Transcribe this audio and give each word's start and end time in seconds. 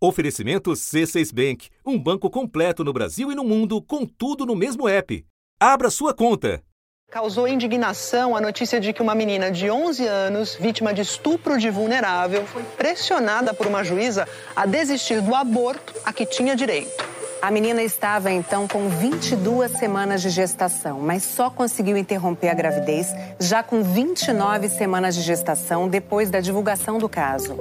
Oferecimento 0.00 0.70
C6 0.70 1.34
Bank, 1.34 1.70
um 1.84 1.98
banco 1.98 2.30
completo 2.30 2.84
no 2.84 2.92
Brasil 2.92 3.32
e 3.32 3.34
no 3.34 3.42
mundo, 3.42 3.82
com 3.82 4.06
tudo 4.06 4.46
no 4.46 4.54
mesmo 4.54 4.88
app. 4.88 5.26
Abra 5.58 5.90
sua 5.90 6.14
conta. 6.14 6.62
Causou 7.10 7.48
indignação 7.48 8.36
a 8.36 8.40
notícia 8.40 8.78
de 8.78 8.92
que 8.92 9.02
uma 9.02 9.12
menina 9.12 9.50
de 9.50 9.68
11 9.68 10.06
anos, 10.06 10.54
vítima 10.54 10.94
de 10.94 11.00
estupro 11.00 11.58
de 11.58 11.68
vulnerável, 11.68 12.46
foi 12.46 12.62
pressionada 12.62 13.52
por 13.52 13.66
uma 13.66 13.82
juíza 13.82 14.28
a 14.54 14.64
desistir 14.66 15.20
do 15.20 15.34
aborto 15.34 15.92
a 16.04 16.12
que 16.12 16.24
tinha 16.24 16.54
direito. 16.54 17.04
A 17.42 17.50
menina 17.50 17.82
estava 17.82 18.30
então 18.30 18.68
com 18.68 18.88
22 18.88 19.72
semanas 19.72 20.22
de 20.22 20.30
gestação, 20.30 21.00
mas 21.00 21.24
só 21.24 21.50
conseguiu 21.50 21.96
interromper 21.96 22.50
a 22.50 22.54
gravidez 22.54 23.12
já 23.40 23.64
com 23.64 23.82
29 23.82 24.68
semanas 24.68 25.16
de 25.16 25.22
gestação 25.22 25.88
depois 25.88 26.30
da 26.30 26.38
divulgação 26.38 26.98
do 26.98 27.08
caso. 27.08 27.56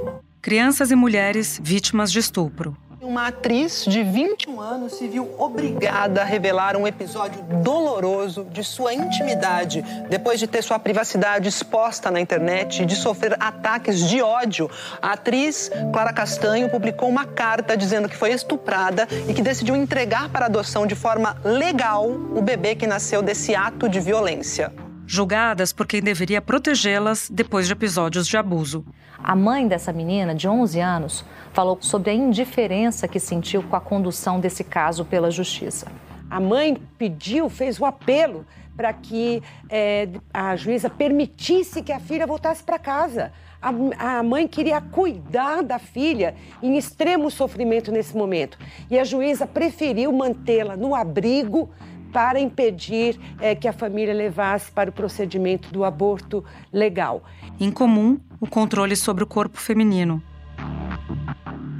Crianças 0.47 0.91
e 0.91 0.95
mulheres 0.95 1.59
vítimas 1.61 2.09
de 2.09 2.19
estupro. 2.19 2.73
Uma 3.01 3.27
atriz 3.27 3.83
de 3.83 4.01
21 4.01 4.61
anos 4.61 4.93
se 4.93 5.05
viu 5.05 5.29
obrigada 5.37 6.21
a 6.21 6.23
revelar 6.23 6.77
um 6.77 6.87
episódio 6.87 7.43
doloroso 7.61 8.45
de 8.45 8.63
sua 8.63 8.93
intimidade 8.93 9.83
depois 10.09 10.39
de 10.39 10.47
ter 10.47 10.61
sua 10.61 10.79
privacidade 10.79 11.49
exposta 11.49 12.09
na 12.09 12.21
internet 12.21 12.81
e 12.81 12.85
de 12.85 12.95
sofrer 12.95 13.35
ataques 13.41 14.07
de 14.07 14.21
ódio. 14.21 14.71
A 15.01 15.11
atriz 15.11 15.69
Clara 15.91 16.13
Castanho 16.13 16.69
publicou 16.69 17.09
uma 17.09 17.25
carta 17.25 17.75
dizendo 17.75 18.07
que 18.07 18.15
foi 18.15 18.31
estuprada 18.31 19.05
e 19.27 19.33
que 19.33 19.41
decidiu 19.41 19.75
entregar 19.75 20.29
para 20.29 20.45
adoção 20.45 20.87
de 20.87 20.95
forma 20.95 21.35
legal 21.43 22.09
o 22.09 22.41
bebê 22.41 22.73
que 22.73 22.87
nasceu 22.87 23.21
desse 23.21 23.53
ato 23.53 23.89
de 23.89 23.99
violência 23.99 24.71
julgadas 25.07 25.71
por 25.71 25.87
quem 25.87 26.01
deveria 26.01 26.41
protegê-las 26.41 27.29
depois 27.31 27.65
de 27.65 27.73
episódios 27.73 28.27
de 28.27 28.35
abuso. 28.35 28.85
A 29.17 29.35
mãe 29.35 29.67
dessa 29.67 29.93
menina, 29.93 30.35
de 30.35 30.47
11 30.47 30.79
anos, 30.81 31.25
falou 31.53 31.77
sobre 31.81 32.11
a 32.11 32.13
indiferença 32.13 33.07
que 33.07 33.19
sentiu 33.19 33.63
com 33.63 33.75
a 33.75 33.81
condução 33.81 34.39
desse 34.39 34.63
caso 34.63 35.05
pela 35.05 35.31
justiça. 35.31 35.87
A 36.29 36.41
mãe 36.41 36.77
pediu, 36.97 37.49
fez 37.49 37.79
o 37.79 37.85
apelo 37.85 38.45
para 38.75 38.93
que 38.93 39.41
é, 39.69 40.07
a 40.31 40.55
juíza 40.55 40.89
permitisse 40.89 41.81
que 41.81 41.91
a 41.91 41.99
filha 41.99 42.27
voltasse 42.27 42.61
para 42.61 42.77
casa. 42.77 43.31
A, 43.59 44.19
a, 44.19 44.23
mãe 44.23 44.47
queria 44.47 44.79
cuidar 44.79 45.63
da 45.63 45.79
filha 45.79 46.35
em 46.61 46.77
extremo 46.77 47.31
sofrimento 47.31 47.91
nesse 47.91 48.15
momento. 48.15 48.59
E 48.91 48.99
a 48.99 49.03
juíza 49.03 49.47
preferiu 49.47 50.11
mantê-la 50.11 50.77
no 50.77 50.93
abrigo 50.93 51.71
para 52.11 52.39
impedir 52.39 53.19
é, 53.39 53.55
que 53.55 53.67
a 53.67 53.73
família 53.73 54.13
levasse 54.13 54.71
para 54.71 54.89
o 54.89 54.93
procedimento 54.93 55.71
do 55.71 55.83
aborto 55.83 56.43
legal. 56.71 57.23
Em 57.59 57.71
comum, 57.71 58.19
o 58.39 58.47
controle 58.47 58.95
sobre 58.95 59.23
o 59.23 59.27
corpo 59.27 59.59
feminino 59.59 60.21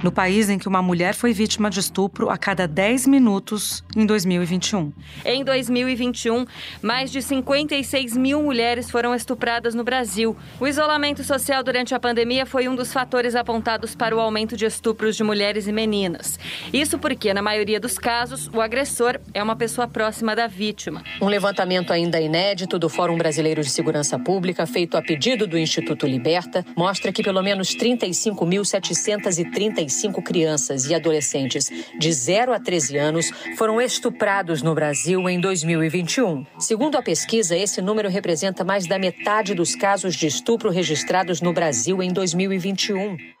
no 0.02 0.12
país 0.12 0.48
em 0.48 0.58
que 0.58 0.68
uma 0.68 0.82
mulher 0.82 1.14
foi 1.14 1.32
vítima 1.32 1.70
de 1.70 1.80
estupro 1.80 2.30
a 2.30 2.38
cada 2.38 2.66
10 2.66 3.06
minutos 3.06 3.84
em 3.96 4.06
2021. 4.06 4.92
Em 5.24 5.44
2021, 5.44 6.46
mais 6.82 7.10
de 7.10 7.22
56 7.22 8.16
mil 8.16 8.42
mulheres 8.42 8.90
foram 8.90 9.14
estupradas 9.14 9.74
no 9.74 9.84
Brasil. 9.84 10.36
O 10.60 10.66
isolamento 10.66 11.24
social 11.24 11.62
durante 11.62 11.94
a 11.94 12.00
pandemia 12.00 12.46
foi 12.46 12.68
um 12.68 12.76
dos 12.76 12.92
fatores 12.92 13.34
apontados 13.34 13.94
para 13.94 14.16
o 14.16 14.20
aumento 14.20 14.56
de 14.56 14.64
estupros 14.64 15.16
de 15.16 15.24
mulheres 15.24 15.66
e 15.66 15.72
meninas. 15.72 16.38
Isso 16.72 16.98
porque, 16.98 17.34
na 17.34 17.42
maioria 17.42 17.80
dos 17.80 17.98
casos, 17.98 18.48
o 18.52 18.60
agressor 18.60 19.18
é 19.34 19.42
uma 19.42 19.56
pessoa 19.56 19.88
próxima 19.88 20.36
da 20.36 20.46
vítima. 20.46 21.02
Um 21.20 21.26
levantamento 21.26 21.92
ainda 21.92 22.20
inédito 22.20 22.78
do 22.78 22.88
Fórum 22.88 23.18
Brasileiro 23.18 23.62
de 23.62 23.70
Segurança 23.70 24.18
Pública, 24.18 24.66
feito 24.66 24.96
a 24.96 25.02
pedido 25.02 25.46
do 25.46 25.58
Instituto 25.58 26.06
Liberta, 26.06 26.64
mostra 26.76 27.12
que 27.12 27.22
pelo 27.22 27.42
menos 27.42 27.76
35.730 27.76 29.87
45 29.88 30.22
crianças 30.22 30.86
e 30.86 30.94
adolescentes 30.94 31.70
de 31.98 32.12
0 32.12 32.52
a 32.52 32.60
13 32.60 32.98
anos 32.98 33.30
foram 33.56 33.80
estuprados 33.80 34.62
no 34.62 34.74
Brasil 34.74 35.28
em 35.28 35.40
2021. 35.40 36.44
Segundo 36.58 36.96
a 36.96 37.02
pesquisa, 37.02 37.56
esse 37.56 37.80
número 37.80 38.08
representa 38.08 38.62
mais 38.62 38.86
da 38.86 38.98
metade 38.98 39.54
dos 39.54 39.74
casos 39.74 40.14
de 40.14 40.26
estupro 40.26 40.70
registrados 40.70 41.40
no 41.40 41.52
Brasil 41.52 42.02
em 42.02 42.12
2021. 42.12 43.37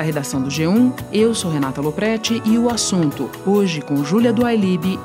Da 0.00 0.04
redação 0.04 0.40
do 0.40 0.48
G1, 0.48 0.98
eu 1.12 1.34
sou 1.34 1.50
Renata 1.50 1.78
Loprete 1.78 2.40
e 2.46 2.56
o 2.56 2.70
assunto, 2.70 3.30
hoje 3.44 3.82
com 3.82 4.02
Júlia 4.02 4.32
do 4.32 4.46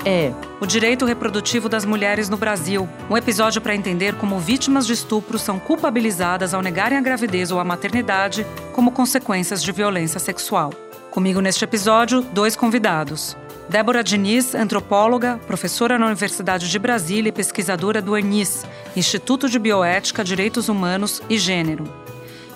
é 0.05 0.33
o 0.61 0.65
direito 0.65 1.03
reprodutivo 1.03 1.67
das 1.67 1.83
mulheres 1.83 2.29
no 2.29 2.37
Brasil. 2.37 2.87
Um 3.09 3.17
episódio 3.17 3.59
para 3.59 3.75
entender 3.75 4.15
como 4.15 4.39
vítimas 4.39 4.87
de 4.87 4.93
estupro 4.93 5.37
são 5.37 5.59
culpabilizadas 5.59 6.53
ao 6.53 6.61
negarem 6.61 6.97
a 6.97 7.01
gravidez 7.01 7.51
ou 7.51 7.59
a 7.59 7.65
maternidade 7.65 8.47
como 8.71 8.89
consequências 8.89 9.61
de 9.61 9.69
violência 9.73 10.17
sexual. 10.17 10.71
Comigo 11.11 11.41
neste 11.41 11.65
episódio, 11.65 12.21
dois 12.21 12.55
convidados. 12.55 13.35
Débora 13.67 14.01
Diniz, 14.01 14.55
antropóloga, 14.55 15.41
professora 15.45 15.99
na 15.99 16.05
Universidade 16.05 16.69
de 16.69 16.79
Brasília 16.79 17.27
e 17.27 17.33
pesquisadora 17.33 18.01
do 18.01 18.15
ANIS, 18.15 18.65
Instituto 18.95 19.49
de 19.49 19.59
Bioética, 19.59 20.23
Direitos 20.23 20.69
Humanos 20.69 21.21
e 21.29 21.37
Gênero 21.37 22.04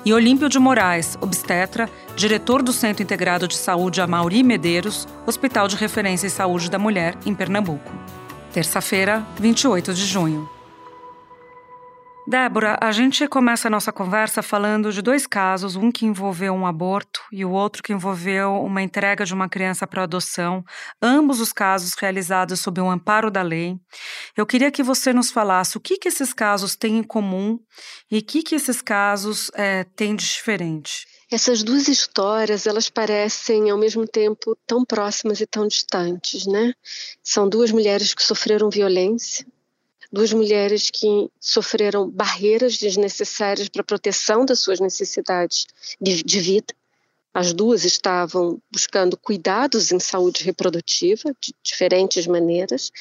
e 0.05 0.13
Olímpio 0.13 0.49
de 0.49 0.59
Moraes, 0.59 1.17
obstetra, 1.21 1.89
diretor 2.15 2.61
do 2.61 2.71
Centro 2.71 3.03
Integrado 3.03 3.47
de 3.47 3.55
Saúde 3.55 4.01
Amauri 4.01 4.43
Medeiros, 4.43 5.07
Hospital 5.25 5.67
de 5.67 5.75
Referência 5.75 6.27
em 6.27 6.29
Saúde 6.29 6.69
da 6.69 6.79
Mulher, 6.79 7.15
em 7.25 7.35
Pernambuco. 7.35 7.91
Terça-feira, 8.53 9.25
28 9.39 9.93
de 9.93 10.05
junho. 10.05 10.58
Débora, 12.29 12.77
a 12.79 12.91
gente 12.91 13.27
começa 13.27 13.67
a 13.67 13.71
nossa 13.71 13.91
conversa 13.91 14.43
falando 14.43 14.93
de 14.93 15.01
dois 15.01 15.25
casos, 15.25 15.75
um 15.75 15.91
que 15.91 16.05
envolveu 16.05 16.53
um 16.53 16.67
aborto 16.67 17.23
e 17.31 17.43
o 17.43 17.49
outro 17.49 17.81
que 17.81 17.91
envolveu 17.91 18.53
uma 18.63 18.83
entrega 18.83 19.25
de 19.25 19.33
uma 19.33 19.49
criança 19.49 19.87
para 19.87 20.03
adoção, 20.03 20.63
ambos 21.01 21.39
os 21.39 21.51
casos 21.51 21.95
realizados 21.95 22.59
sob 22.59 22.79
o 22.79 22.83
um 22.83 22.91
amparo 22.91 23.31
da 23.31 23.41
lei. 23.41 23.79
Eu 24.37 24.45
queria 24.45 24.69
que 24.69 24.83
você 24.83 25.11
nos 25.11 25.31
falasse 25.31 25.75
o 25.75 25.79
que, 25.79 25.97
que 25.97 26.07
esses 26.07 26.31
casos 26.31 26.75
têm 26.75 26.99
em 26.99 27.03
comum 27.03 27.59
e 28.11 28.19
o 28.19 28.23
que, 28.23 28.43
que 28.43 28.53
esses 28.53 28.79
casos 28.79 29.49
é, 29.55 29.83
têm 29.95 30.15
de 30.15 30.23
diferente. 30.23 31.07
Essas 31.31 31.63
duas 31.63 31.87
histórias, 31.87 32.67
elas 32.67 32.91
parecem 32.91 33.71
ao 33.71 33.77
mesmo 33.79 34.07
tempo 34.07 34.55
tão 34.67 34.85
próximas 34.85 35.41
e 35.41 35.47
tão 35.47 35.67
distantes, 35.67 36.45
né? 36.45 36.75
São 37.23 37.49
duas 37.49 37.71
mulheres 37.71 38.13
que 38.13 38.21
sofreram 38.21 38.69
violência, 38.69 39.47
duas 40.11 40.33
mulheres 40.33 40.89
que 40.89 41.29
sofreram 41.39 42.09
barreiras 42.09 42.77
desnecessárias 42.77 43.69
para 43.69 43.81
a 43.81 43.85
proteção 43.85 44.45
das 44.45 44.59
suas 44.59 44.79
necessidades 44.79 45.65
de, 45.99 46.23
de 46.23 46.39
vida. 46.39 46.73
As 47.33 47.53
duas 47.53 47.85
estavam 47.85 48.59
buscando 48.71 49.15
cuidados 49.15 49.91
em 49.91 49.99
saúde 49.99 50.43
reprodutiva 50.43 51.31
de 51.39 51.53
diferentes 51.63 52.25
maneiras 52.25 52.91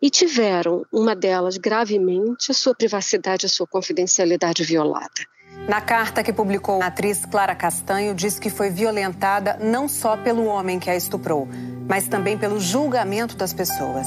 e 0.00 0.08
tiveram, 0.08 0.86
uma 0.92 1.14
delas 1.14 1.58
gravemente, 1.58 2.50
a 2.50 2.54
sua 2.54 2.74
privacidade, 2.74 3.46
a 3.46 3.48
sua 3.48 3.66
confidencialidade 3.66 4.64
violada. 4.64 5.26
Na 5.68 5.80
carta 5.80 6.22
que 6.22 6.32
publicou 6.32 6.80
a 6.80 6.86
atriz 6.86 7.26
Clara 7.26 7.54
Castanho, 7.54 8.14
diz 8.14 8.38
que 8.38 8.48
foi 8.48 8.70
violentada 8.70 9.58
não 9.60 9.88
só 9.88 10.16
pelo 10.16 10.44
homem 10.46 10.78
que 10.78 10.88
a 10.88 10.96
estuprou, 10.96 11.48
mas 11.86 12.08
também 12.08 12.38
pelo 12.38 12.60
julgamento 12.60 13.36
das 13.36 13.52
pessoas. 13.52 14.06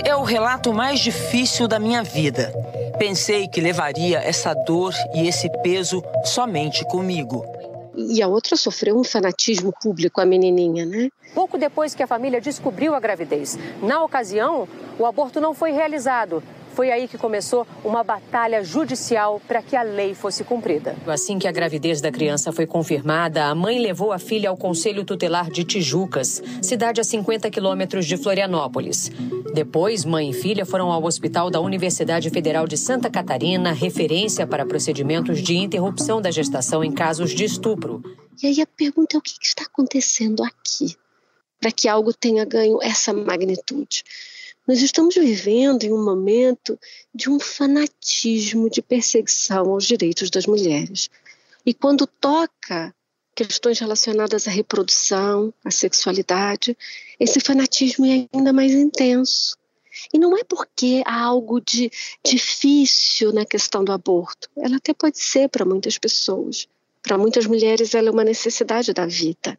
É 0.00 0.16
o 0.16 0.22
relato 0.22 0.72
mais 0.72 1.00
difícil 1.00 1.68
da 1.68 1.78
minha 1.78 2.02
vida. 2.02 2.50
Pensei 2.98 3.46
que 3.46 3.60
levaria 3.60 4.18
essa 4.20 4.54
dor 4.54 4.94
e 5.14 5.28
esse 5.28 5.50
peso 5.62 6.02
somente 6.24 6.82
comigo. 6.86 7.44
E 7.94 8.22
a 8.22 8.26
outra 8.26 8.56
sofreu 8.56 8.98
um 8.98 9.04
fanatismo 9.04 9.70
público, 9.82 10.18
a 10.18 10.24
menininha, 10.24 10.86
né? 10.86 11.10
Pouco 11.34 11.58
depois 11.58 11.94
que 11.94 12.02
a 12.02 12.06
família 12.06 12.40
descobriu 12.40 12.94
a 12.94 13.00
gravidez. 13.00 13.58
Na 13.82 14.02
ocasião, 14.02 14.66
o 14.98 15.04
aborto 15.04 15.42
não 15.42 15.52
foi 15.52 15.72
realizado 15.72 16.42
foi 16.72 16.90
aí 16.90 17.06
que 17.06 17.18
começou 17.18 17.66
uma 17.84 18.02
batalha 18.02 18.64
judicial 18.64 19.40
para 19.46 19.62
que 19.62 19.76
a 19.76 19.82
lei 19.82 20.14
fosse 20.14 20.44
cumprida. 20.44 20.96
Assim 21.06 21.38
que 21.38 21.46
a 21.46 21.52
gravidez 21.52 22.00
da 22.00 22.10
criança 22.10 22.52
foi 22.52 22.66
confirmada, 22.66 23.44
a 23.44 23.54
mãe 23.54 23.78
levou 23.78 24.12
a 24.12 24.18
filha 24.18 24.48
ao 24.48 24.56
Conselho 24.56 25.04
Tutelar 25.04 25.50
de 25.50 25.64
Tijucas, 25.64 26.42
cidade 26.60 27.00
a 27.00 27.04
50 27.04 27.50
quilômetros 27.50 28.06
de 28.06 28.16
Florianópolis. 28.16 29.10
Depois, 29.54 30.04
mãe 30.04 30.30
e 30.30 30.32
filha 30.32 30.64
foram 30.64 30.90
ao 30.90 31.04
Hospital 31.04 31.50
da 31.50 31.60
Universidade 31.60 32.30
Federal 32.30 32.66
de 32.66 32.76
Santa 32.76 33.10
Catarina, 33.10 33.72
referência 33.72 34.46
para 34.46 34.66
procedimentos 34.66 35.42
de 35.42 35.56
interrupção 35.56 36.20
da 36.20 36.30
gestação 36.30 36.82
em 36.82 36.92
casos 36.92 37.32
de 37.32 37.44
estupro. 37.44 38.02
E 38.42 38.46
aí 38.46 38.60
a 38.60 38.66
pergunta 38.66 39.16
é 39.16 39.18
o 39.18 39.22
que 39.22 39.32
está 39.42 39.64
acontecendo 39.64 40.42
aqui 40.42 40.96
para 41.62 41.70
que 41.70 41.88
algo 41.88 42.12
tenha 42.12 42.44
ganho 42.44 42.82
essa 42.82 43.12
magnitude? 43.12 44.02
Nós 44.66 44.80
estamos 44.80 45.14
vivendo 45.16 45.82
em 45.82 45.92
um 45.92 46.04
momento 46.04 46.78
de 47.12 47.28
um 47.28 47.40
fanatismo 47.40 48.70
de 48.70 48.80
perseguição 48.80 49.70
aos 49.70 49.84
direitos 49.84 50.30
das 50.30 50.46
mulheres. 50.46 51.10
E 51.66 51.74
quando 51.74 52.06
toca 52.06 52.94
questões 53.34 53.78
relacionadas 53.78 54.46
à 54.46 54.50
reprodução, 54.50 55.52
à 55.64 55.70
sexualidade, 55.70 56.76
esse 57.18 57.40
fanatismo 57.40 58.06
é 58.06 58.28
ainda 58.32 58.52
mais 58.52 58.72
intenso. 58.72 59.56
E 60.12 60.18
não 60.18 60.36
é 60.36 60.44
porque 60.44 61.02
há 61.04 61.20
algo 61.20 61.60
de 61.60 61.90
difícil 62.24 63.32
na 63.32 63.44
questão 63.44 63.84
do 63.84 63.92
aborto. 63.92 64.48
Ela 64.56 64.76
até 64.76 64.94
pode 64.94 65.18
ser 65.18 65.48
para 65.48 65.64
muitas 65.64 65.98
pessoas. 65.98 66.68
Para 67.02 67.18
muitas 67.18 67.46
mulheres, 67.46 67.94
ela 67.94 68.08
é 68.08 68.12
uma 68.12 68.24
necessidade 68.24 68.92
da 68.92 69.06
vida. 69.06 69.58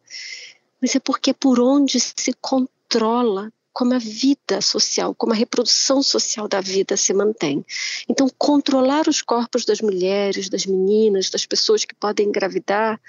Mas 0.80 0.96
é 0.96 1.00
porque 1.00 1.30
é 1.30 1.34
por 1.34 1.60
onde 1.60 2.00
se 2.00 2.32
controla 2.40 3.52
como 3.74 3.92
a 3.92 3.98
vida 3.98 4.60
social, 4.60 5.12
como 5.16 5.32
a 5.32 5.36
reprodução 5.36 6.00
social 6.00 6.46
da 6.46 6.60
vida 6.60 6.96
se 6.96 7.12
mantém. 7.12 7.66
Então, 8.08 8.30
controlar 8.38 9.08
os 9.08 9.20
corpos 9.20 9.64
das 9.64 9.80
mulheres, 9.80 10.48
das 10.48 10.64
meninas, 10.64 11.28
das 11.28 11.44
pessoas 11.44 11.84
que 11.84 11.94
podem 11.94 12.28
engravidar, 12.28 13.00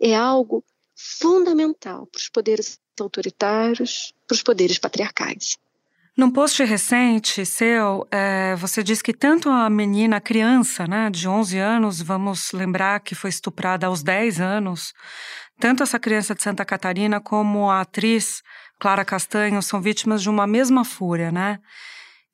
é 0.00 0.14
algo 0.14 0.64
fundamental 0.94 2.06
para 2.06 2.18
os 2.20 2.28
poderes 2.28 2.78
autoritários, 3.00 4.14
para 4.28 4.34
os 4.36 4.42
poderes 4.42 4.78
patriarcais. 4.78 5.58
Num 6.16 6.30
post 6.30 6.62
recente 6.62 7.44
seu, 7.44 8.06
é, 8.10 8.54
você 8.56 8.82
diz 8.82 9.02
que 9.02 9.14
tanto 9.14 9.48
a 9.48 9.68
menina, 9.68 10.18
a 10.18 10.20
criança, 10.20 10.86
né, 10.86 11.10
de 11.10 11.26
11 11.26 11.58
anos, 11.58 12.02
vamos 12.02 12.52
lembrar 12.52 13.00
que 13.00 13.14
foi 13.14 13.30
estuprada 13.30 13.86
aos 13.86 14.02
10 14.02 14.40
anos, 14.40 14.92
tanto 15.58 15.82
essa 15.82 15.98
criança 15.98 16.34
de 16.34 16.42
Santa 16.42 16.64
Catarina 16.64 17.18
como 17.18 17.70
a 17.70 17.80
atriz 17.80 18.42
Clara 18.82 19.04
Castanho 19.04 19.62
são 19.62 19.80
vítimas 19.80 20.20
de 20.20 20.28
uma 20.28 20.44
mesma 20.44 20.84
fúria, 20.84 21.30
né? 21.30 21.60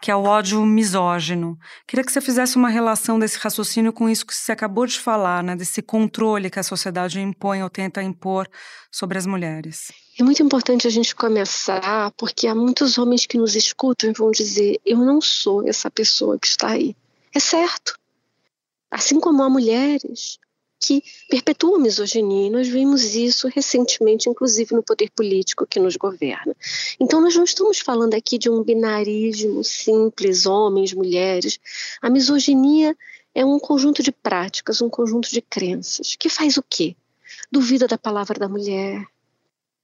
Que 0.00 0.11
é 0.11 0.17
o 0.17 0.23
ódio 0.25 0.65
misógino. 0.65 1.59
Queria 1.87 2.03
que 2.03 2.11
você 2.11 2.23
fizesse 2.23 2.56
uma 2.56 2.71
relação 2.71 3.19
desse 3.19 3.37
raciocínio 3.39 3.93
com 3.93 4.09
isso 4.09 4.25
que 4.25 4.35
você 4.35 4.53
acabou 4.53 4.87
de 4.87 4.99
falar, 4.99 5.45
né? 5.45 5.55
Desse 5.55 5.83
controle 5.83 6.49
que 6.49 6.59
a 6.59 6.62
sociedade 6.62 7.21
impõe 7.21 7.62
ou 7.62 7.69
tenta 7.69 8.03
impor 8.03 8.49
sobre 8.91 9.19
as 9.19 9.27
mulheres. 9.27 9.93
É 10.19 10.25
muito 10.25 10.43
importante 10.43 10.87
a 10.87 10.91
gente 10.91 11.15
começar, 11.15 12.11
porque 12.12 12.47
há 12.47 12.55
muitos 12.55 12.97
homens 12.97 13.27
que 13.27 13.37
nos 13.37 13.55
escutam 13.55 14.09
e 14.09 14.15
vão 14.15 14.31
dizer: 14.31 14.81
eu 14.87 14.97
não 14.97 15.21
sou 15.21 15.69
essa 15.69 15.91
pessoa 15.91 16.39
que 16.39 16.47
está 16.47 16.69
aí. 16.69 16.97
É 17.35 17.39
certo. 17.39 17.94
Assim 18.91 19.21
como 19.21 19.43
há 19.43 19.51
mulheres 19.51 20.39
que 20.81 21.03
perpetuam 21.29 21.77
a 21.77 21.81
misoginia, 21.81 22.47
e 22.47 22.51
nós 22.51 22.69
vimos 22.69 23.15
isso 23.15 23.49
recentemente, 23.49 24.29
inclusive 24.29 24.75
no 24.75 24.83
poder 24.83 25.11
político 25.11 25.67
que 25.67 25.81
nos 25.81 25.97
governa. 25.97 26.55
Então, 27.01 27.21
nós 27.21 27.35
não 27.35 27.45
estamos 27.45 27.79
falando 27.81 28.15
aqui 28.15 28.39
de 28.39 28.49
um 28.49 28.63
binarismo 28.63 29.65
simples, 29.65 30.47
homens, 30.47 30.93
mulheres. 30.93 31.59
A 32.01 32.09
misoginia 32.09 32.97
é 33.35 33.45
um 33.45 33.59
conjunto 33.59 34.03
de 34.03 34.13
práticas, 34.13 34.81
um 34.81 34.89
conjunto 34.89 35.31
de 35.31 35.43
crenças, 35.43 36.17
que 36.17 36.29
faz 36.29 36.57
o 36.57 36.63
quê? 36.63 36.97
Duvida 37.51 37.87
da 37.87 37.99
palavra 37.99 38.39
da 38.39 38.49
mulher, 38.49 39.05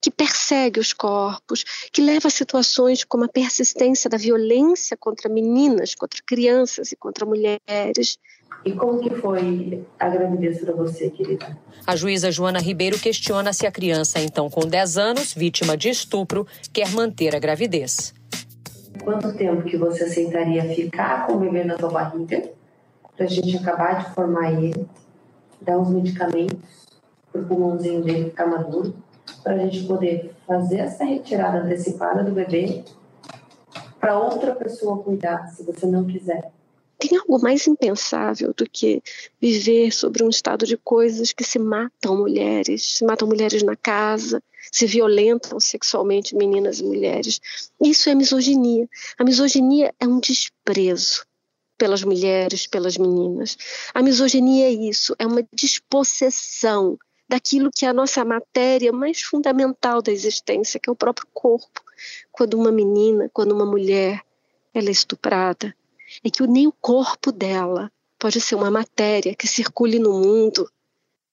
que 0.00 0.10
persegue 0.10 0.78
os 0.78 0.92
corpos, 0.92 1.64
que 1.90 2.02
leva 2.02 2.28
a 2.28 2.30
situações 2.30 3.04
como 3.04 3.24
a 3.24 3.28
persistência 3.28 4.10
da 4.10 4.18
violência 4.18 4.96
contra 4.96 5.30
meninas, 5.30 5.94
contra 5.94 6.22
crianças 6.22 6.92
e 6.92 6.96
contra 6.96 7.24
mulheres. 7.24 8.18
E 8.64 8.72
como 8.72 9.00
que 9.00 9.10
foi 9.10 9.84
a 9.98 10.08
gravidez 10.08 10.60
para 10.60 10.72
você, 10.74 11.10
querida? 11.10 11.56
A 11.86 11.96
juíza 11.96 12.30
Joana 12.30 12.58
Ribeiro 12.58 12.98
questiona 12.98 13.52
se 13.52 13.66
a 13.66 13.72
criança, 13.72 14.18
então 14.20 14.48
com 14.48 14.66
10 14.66 14.98
anos, 14.98 15.34
vítima 15.34 15.76
de 15.76 15.90
estupro, 15.90 16.46
quer 16.72 16.90
manter 16.90 17.34
a 17.36 17.38
gravidez. 17.38 18.14
Quanto 19.02 19.34
tempo 19.36 19.62
que 19.62 19.76
você 19.76 20.04
aceitaria 20.04 20.64
ficar 20.74 21.26
com 21.26 21.34
o 21.34 21.38
bebê 21.40 21.64
na 21.64 21.78
sua 21.78 21.90
barriga 21.90 22.50
para 23.16 23.26
a 23.26 23.28
gente 23.28 23.56
acabar 23.56 24.04
de 24.04 24.14
formar 24.14 24.52
ele, 24.52 24.86
dar 25.60 25.78
uns 25.78 25.90
medicamentos 25.90 26.86
para 27.30 27.42
o 27.42 27.44
pulmãozinho 27.44 28.02
dele 28.02 28.30
ficar 28.30 28.46
maduro 28.46 28.94
para 29.42 29.54
a 29.54 29.58
gente 29.58 29.84
poder 29.84 30.34
fazer 30.46 30.78
essa 30.78 31.04
retirada 31.04 31.58
antecipada 31.58 32.22
do 32.24 32.32
bebê 32.32 32.84
para 34.00 34.18
outra 34.18 34.54
pessoa 34.54 35.02
cuidar, 35.02 35.48
se 35.48 35.62
você 35.62 35.86
não 35.86 36.04
quiser. 36.04 36.50
Tem 37.06 37.18
algo 37.18 37.38
mais 37.38 37.66
impensável 37.66 38.54
do 38.56 38.64
que 38.66 39.02
viver 39.38 39.92
sobre 39.92 40.24
um 40.24 40.30
estado 40.30 40.64
de 40.64 40.78
coisas 40.78 41.34
que 41.34 41.44
se 41.44 41.58
matam 41.58 42.16
mulheres, 42.16 42.96
se 42.96 43.04
matam 43.04 43.28
mulheres 43.28 43.62
na 43.62 43.76
casa, 43.76 44.42
se 44.72 44.86
violentam 44.86 45.60
sexualmente 45.60 46.34
meninas 46.34 46.80
e 46.80 46.84
mulheres. 46.84 47.42
Isso 47.78 48.08
é 48.08 48.14
misoginia. 48.14 48.88
A 49.18 49.24
misoginia 49.24 49.94
é 50.00 50.06
um 50.06 50.18
desprezo 50.18 51.26
pelas 51.76 52.02
mulheres, 52.02 52.66
pelas 52.66 52.96
meninas. 52.96 53.58
A 53.92 54.00
misoginia 54.00 54.68
é 54.68 54.72
isso, 54.72 55.14
é 55.18 55.26
uma 55.26 55.46
dispossessão 55.52 56.98
daquilo 57.28 57.70
que 57.70 57.84
é 57.84 57.88
a 57.90 57.92
nossa 57.92 58.24
matéria 58.24 58.94
mais 58.94 59.20
fundamental 59.20 60.00
da 60.00 60.10
existência, 60.10 60.80
que 60.80 60.88
é 60.88 60.92
o 60.92 60.96
próprio 60.96 61.28
corpo. 61.34 61.82
Quando 62.32 62.54
uma 62.54 62.72
menina, 62.72 63.28
quando 63.30 63.52
uma 63.52 63.66
mulher, 63.66 64.22
ela 64.72 64.88
é 64.88 64.92
estuprada, 64.92 65.74
é 66.22 66.30
que 66.30 66.46
nem 66.46 66.66
o 66.66 66.72
corpo 66.72 67.32
dela 67.32 67.90
pode 68.18 68.40
ser 68.40 68.54
uma 68.54 68.70
matéria 68.70 69.34
que 69.34 69.46
circule 69.46 69.98
no 69.98 70.12
mundo 70.12 70.68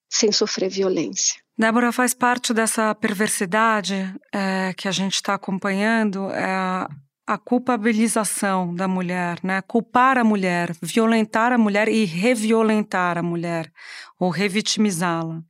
sem 0.09 0.31
sofrer 0.31 0.69
violência. 0.69 1.39
Débora, 1.57 1.91
faz 1.91 2.13
parte 2.13 2.53
dessa 2.53 2.93
perversidade 2.95 4.13
é, 4.33 4.73
que 4.75 4.87
a 4.87 4.91
gente 4.91 5.15
está 5.15 5.35
acompanhando 5.35 6.29
é 6.31 6.43
a, 7.27 7.37
culpabilização 7.37 8.75
da 8.75 8.87
mulher, 8.87 9.37
né? 9.41 9.61
Culpar 9.61 10.17
a 10.17 10.23
mulher, 10.23 10.75
violentar 10.81 11.53
a 11.53 11.57
mulher 11.57 11.87
e 11.87 12.03
reviolentar 12.03 13.17
a 13.17 13.23
mulher 13.23 13.71
ou 14.19 14.29
revitimizá-la. 14.29 15.41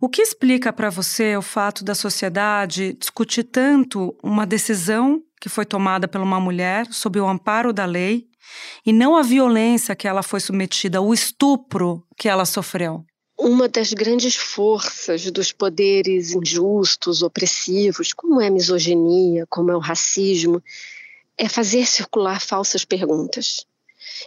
O 0.00 0.08
que 0.08 0.22
explica 0.22 0.72
para 0.72 0.90
você 0.90 1.36
o 1.36 1.42
fato 1.42 1.82
da 1.82 1.94
sociedade 1.94 2.92
discutir 2.92 3.44
tanto 3.44 4.16
uma 4.22 4.46
decisão 4.46 5.20
que 5.40 5.48
foi 5.48 5.64
tomada 5.64 6.06
por 6.06 6.20
uma 6.20 6.38
mulher 6.38 6.86
sob 6.90 7.18
o 7.18 7.26
amparo 7.26 7.72
da 7.72 7.86
lei 7.86 8.28
e 8.84 8.92
não 8.92 9.16
a 9.16 9.22
violência 9.22 9.96
que 9.96 10.06
ela 10.06 10.22
foi 10.22 10.40
submetida, 10.40 11.00
o 11.00 11.12
estupro 11.12 12.02
que 12.16 12.28
ela 12.28 12.44
sofreu? 12.44 13.04
Uma 13.36 13.68
das 13.68 13.92
grandes 13.92 14.36
forças 14.36 15.30
dos 15.30 15.52
poderes 15.52 16.32
injustos, 16.32 17.22
opressivos, 17.22 18.12
como 18.12 18.40
é 18.40 18.46
a 18.46 18.50
misoginia, 18.50 19.44
como 19.48 19.70
é 19.70 19.76
o 19.76 19.80
racismo, 19.80 20.62
é 21.36 21.48
fazer 21.48 21.86
circular 21.86 22.40
falsas 22.40 22.84
perguntas. 22.84 23.66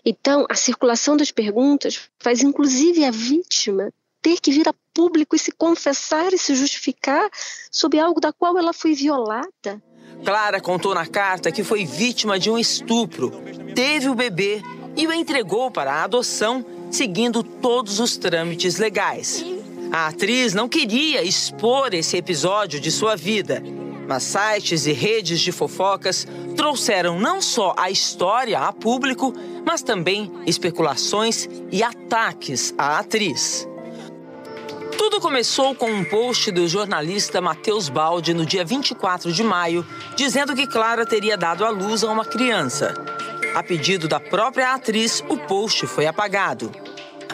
Então, 0.04 0.46
a 0.50 0.56
circulação 0.56 1.16
das 1.16 1.31
perguntas 1.31 2.10
faz 2.20 2.42
inclusive 2.42 3.06
a 3.06 3.12
vítima 3.12 3.94
ter 4.22 4.42
que 4.42 4.52
vir 4.52 4.68
a 4.68 4.74
público 4.94 5.36
e 5.36 5.40
se 5.40 5.52
confessar 5.52 6.34
e 6.34 6.38
se 6.38 6.56
justificar 6.56 7.30
sobre 7.72 8.00
algo 8.00 8.20
da 8.20 8.34
qual 8.34 8.58
ela 8.58 8.74
foi 8.74 8.94
violada. 8.94 9.81
Clara 10.24 10.60
contou 10.60 10.94
na 10.94 11.06
carta 11.06 11.52
que 11.52 11.64
foi 11.64 11.86
vítima 11.86 12.38
de 12.38 12.50
um 12.50 12.58
estupro, 12.58 13.31
teve 13.74 14.10
o 14.10 14.16
bebê 14.16 14.62
e 14.96 15.08
o 15.08 15.14
entregou 15.14 15.69
para 15.69 15.94
a 15.94 16.04
adoção, 16.04 16.66
seguindo 16.90 17.44
todos 17.44 18.00
os 18.00 18.18
trâmites 18.18 18.78
legais. 18.78 19.46
A 19.92 20.08
atriz 20.08 20.54
não 20.54 20.68
queria 20.68 21.24
expor 21.24 21.94
esse 21.94 22.18
episódio 22.18 22.80
de 22.80 22.91
sua 22.91 23.15
vida, 23.15 23.63
mas 24.08 24.24
sites 24.24 24.86
e 24.86 24.91
redes 24.91 25.39
de 25.39 25.51
fofocas 25.51 26.27
trouxeram 26.56 27.20
não 27.20 27.41
só 27.41 27.74
a 27.77 27.91
história 27.91 28.60
a 28.60 28.74
público, 28.74 29.34
mas 29.65 29.82
também 29.82 30.32
especulações 30.46 31.48
e 31.72 31.84
ataques 31.84 32.74
à 32.77 33.00
atriz. 33.00 33.68
Tudo 34.98 35.22
começou 35.22 35.75
com 35.75 35.92
um 35.92 36.04
post 36.04 36.51
do 36.51 36.68
jornalista 36.68 37.39
Matheus 37.39 37.88
Baldi 37.88 38.34
no 38.34 38.46
dia 38.46 38.66
24 38.66 39.32
de 39.32 39.44
maio, 39.44 39.86
dizendo 40.16 40.56
que 40.56 40.66
Clara 40.66 41.06
teria 41.06 41.38
dado 41.38 41.63
à 41.63 41.70
luz 41.70 42.04
a 42.04 42.10
uma 42.10 42.25
criança. 42.25 42.96
A 43.54 43.62
pedido 43.62 44.08
da 44.08 44.20
própria 44.20 44.74
atriz, 44.74 45.24
o 45.30 45.38
post 45.38 45.86
foi 45.86 46.08
apagado. 46.08 46.72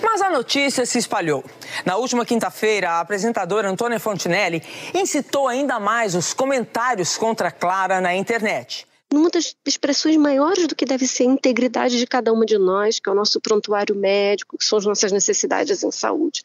Mas 0.02 0.22
a 0.22 0.30
notícia 0.30 0.86
se 0.86 0.98
espalhou. 0.98 1.44
Na 1.86 1.96
última 1.96 2.26
quinta-feira, 2.26 2.92
a 2.92 3.00
apresentadora 3.00 3.70
Antônia 3.70 4.00
Fontinelli 4.00 4.62
incitou 4.94 5.48
ainda 5.48 5.80
mais 5.80 6.16
os 6.16 6.34
comentários 6.34 7.16
contra 7.18 7.50
Clara 7.50 8.02
na 8.02 8.14
internet 8.14 8.86
numa 9.14 9.30
das 9.30 9.56
expressões 9.64 10.18
maiores 10.18 10.66
do 10.66 10.76
que 10.76 10.86
deve 10.86 11.06
ser 11.06 11.22
a 11.22 11.28
integridade 11.28 12.00
de 12.00 12.08
cada 12.08 12.34
uma 12.34 12.48
de 12.48 12.58
nós, 12.58 13.00
que 13.00 13.08
é 13.08 13.12
o 13.12 13.16
nosso 13.16 13.40
prontuário 13.40 13.96
médico, 13.96 14.58
que 14.58 14.66
são 14.66 14.80
as 14.80 14.88
nossas 14.88 15.12
necessidades 15.12 15.84
em 15.84 15.92
saúde. 15.92 16.42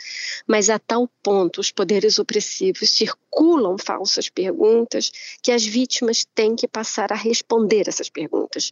Mas 0.46 0.68
a 0.68 0.78
tal 0.78 1.08
ponto 1.22 1.62
os 1.62 1.72
poderes 1.72 2.18
opressivos 2.18 2.90
circulam 2.90 3.78
falsas 3.78 4.28
perguntas 4.28 5.10
que 5.42 5.50
as 5.50 5.64
vítimas 5.64 6.26
têm 6.34 6.54
que 6.54 6.68
passar 6.68 7.10
a 7.10 7.16
responder 7.16 7.88
essas 7.88 8.10
perguntas. 8.10 8.70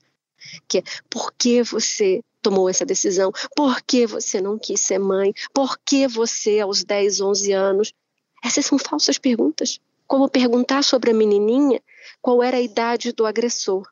Que 0.68 0.78
é, 0.78 0.82
por 1.08 1.32
que 1.32 1.62
você 1.62 2.20
tomou 2.42 2.68
essa 2.68 2.84
decisão? 2.84 3.32
Por 3.56 3.80
que 3.80 4.06
você 4.06 4.42
não 4.42 4.58
quis 4.58 4.82
ser 4.82 4.98
mãe? 4.98 5.32
Por 5.54 5.78
que 5.78 6.06
você, 6.06 6.60
aos 6.60 6.84
10, 6.84 7.22
11 7.22 7.52
anos? 7.52 7.94
Essas 8.44 8.66
são 8.66 8.78
falsas 8.78 9.16
perguntas. 9.16 9.80
Como 10.06 10.28
perguntar 10.28 10.84
sobre 10.84 11.10
a 11.10 11.14
menininha 11.14 11.82
qual 12.22 12.42
era 12.42 12.58
a 12.58 12.62
idade 12.62 13.12
do 13.12 13.26
agressor. 13.26 13.88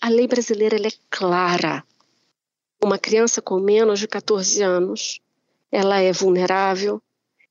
A 0.00 0.08
lei 0.08 0.28
brasileira 0.28 0.76
é 0.76 0.90
clara. 1.10 1.84
Uma 2.82 2.98
criança 2.98 3.42
com 3.42 3.58
menos 3.58 3.98
de 3.98 4.08
14 4.08 4.62
anos, 4.62 5.20
ela 5.70 6.00
é 6.00 6.12
vulnerável, 6.12 7.02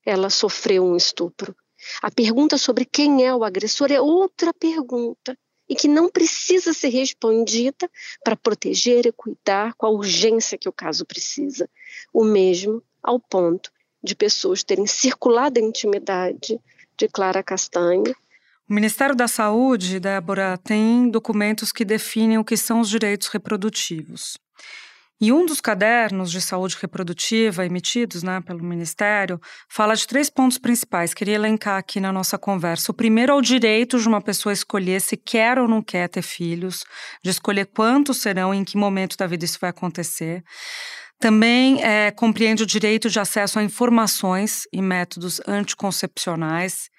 ela 0.05 0.29
sofreu 0.29 0.83
um 0.83 0.95
estupro. 0.95 1.55
A 2.01 2.09
pergunta 2.09 2.57
sobre 2.57 2.85
quem 2.85 3.25
é 3.25 3.35
o 3.35 3.43
agressor 3.43 3.91
é 3.91 4.01
outra 4.01 4.53
pergunta 4.53 5.37
e 5.67 5.75
que 5.75 5.87
não 5.87 6.09
precisa 6.09 6.73
ser 6.73 6.89
respondida 6.89 7.89
para 8.23 8.35
proteger 8.35 9.05
e 9.05 9.11
cuidar 9.11 9.73
com 9.75 9.85
a 9.85 9.89
urgência 9.89 10.57
que 10.57 10.67
o 10.67 10.73
caso 10.73 11.05
precisa. 11.05 11.69
O 12.11 12.23
mesmo 12.23 12.81
ao 13.03 13.19
ponto 13.19 13.71
de 14.01 14.15
pessoas 14.15 14.63
terem 14.63 14.87
circulado 14.87 15.59
a 15.59 15.63
intimidade 15.63 16.59
de 16.99 17.07
Clara 17.07 17.41
Castanha. 17.41 18.13
O 18.69 18.73
Ministério 18.73 19.15
da 19.15 19.27
Saúde, 19.27 19.99
Débora, 19.99 20.57
tem 20.57 21.09
documentos 21.09 21.71
que 21.71 21.85
definem 21.85 22.37
o 22.37 22.43
que 22.43 22.57
são 22.57 22.81
os 22.81 22.89
direitos 22.89 23.29
reprodutivos. 23.29 24.37
E 25.21 25.33
um 25.33 25.45
dos 25.45 25.59
cadernos 25.59 26.31
de 26.31 26.39
saúde 26.39 26.77
reprodutiva 26.79 27.65
emitidos 27.65 28.23
né, 28.23 28.39
pelo 28.39 28.63
Ministério 28.63 29.39
fala 29.67 29.93
de 29.93 30.07
três 30.07 30.29
pontos 30.29 30.57
principais. 30.57 31.13
Queria 31.13 31.35
elencar 31.35 31.77
aqui 31.77 31.99
na 31.99 32.13
nossa 32.13 32.37
conversa. 32.37 32.91
O 32.91 32.95
primeiro 32.95 33.33
é 33.33 33.35
o 33.35 33.41
direito 33.41 33.99
de 33.99 34.07
uma 34.07 34.21
pessoa 34.21 34.53
escolher 34.53 35.01
se 35.01 35.17
quer 35.17 35.59
ou 35.59 35.67
não 35.67 35.81
quer 35.81 36.07
ter 36.07 36.21
filhos, 36.21 36.85
de 37.21 37.31
escolher 37.31 37.65
quantos 37.65 38.21
serão 38.21 38.53
e 38.53 38.57
em 38.57 38.63
que 38.63 38.77
momento 38.77 39.17
da 39.17 39.27
vida 39.27 39.43
isso 39.43 39.57
vai 39.59 39.71
acontecer. 39.71 40.41
Também 41.19 41.83
é, 41.83 42.11
compreende 42.11 42.63
o 42.63 42.65
direito 42.65 43.09
de 43.09 43.19
acesso 43.19 43.59
a 43.59 43.63
informações 43.63 44.63
e 44.71 44.81
métodos 44.81 45.41
anticoncepcionais. 45.45 46.89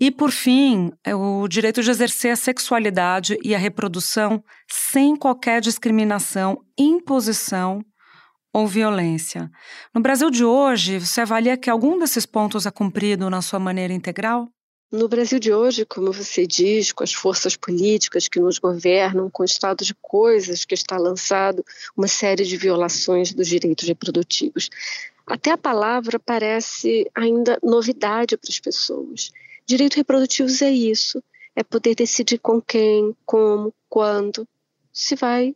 E, 0.00 0.10
por 0.10 0.30
fim, 0.30 0.90
é 1.04 1.14
o 1.14 1.46
direito 1.46 1.82
de 1.82 1.90
exercer 1.90 2.32
a 2.32 2.36
sexualidade 2.36 3.36
e 3.44 3.54
a 3.54 3.58
reprodução 3.58 4.42
sem 4.66 5.14
qualquer 5.14 5.60
discriminação, 5.60 6.56
imposição 6.78 7.82
ou 8.50 8.66
violência. 8.66 9.50
No 9.94 10.00
Brasil 10.00 10.30
de 10.30 10.42
hoje, 10.42 10.98
você 10.98 11.20
avalia 11.20 11.56
que 11.56 11.68
algum 11.68 11.98
desses 11.98 12.24
pontos 12.24 12.64
é 12.64 12.70
cumprido 12.70 13.28
na 13.28 13.42
sua 13.42 13.58
maneira 13.58 13.92
integral? 13.92 14.48
No 14.90 15.06
Brasil 15.06 15.38
de 15.38 15.52
hoje, 15.52 15.86
como 15.86 16.10
você 16.10 16.44
diz, 16.44 16.90
com 16.90 17.04
as 17.04 17.12
forças 17.12 17.54
políticas 17.54 18.26
que 18.26 18.40
nos 18.40 18.58
governam, 18.58 19.30
com 19.30 19.44
o 19.44 19.46
estado 19.46 19.84
de 19.84 19.94
coisas 19.94 20.64
que 20.64 20.74
está 20.74 20.98
lançado 20.98 21.64
uma 21.96 22.08
série 22.08 22.42
de 22.44 22.56
violações 22.56 23.32
dos 23.32 23.46
direitos 23.46 23.86
reprodutivos, 23.86 24.68
até 25.24 25.52
a 25.52 25.56
palavra 25.56 26.18
parece 26.18 27.08
ainda 27.14 27.56
novidade 27.62 28.36
para 28.36 28.50
as 28.50 28.58
pessoas. 28.58 29.30
Direito 29.64 29.94
reprodutivos 29.94 30.60
é 30.60 30.70
isso, 30.72 31.22
é 31.54 31.62
poder 31.62 31.94
decidir 31.94 32.38
com 32.38 32.60
quem, 32.60 33.14
como, 33.24 33.72
quando 33.88 34.44
se 34.92 35.14
vai 35.14 35.54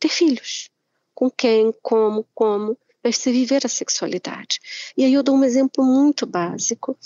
ter 0.00 0.08
filhos, 0.08 0.68
com 1.14 1.30
quem, 1.30 1.72
como, 1.80 2.26
como 2.34 2.76
vai 3.00 3.12
se 3.12 3.30
viver 3.30 3.64
a 3.64 3.68
sexualidade. 3.68 4.58
E 4.96 5.04
aí 5.04 5.14
eu 5.14 5.22
dou 5.22 5.36
um 5.36 5.44
exemplo 5.44 5.84
muito 5.84 6.26
básico. 6.26 6.98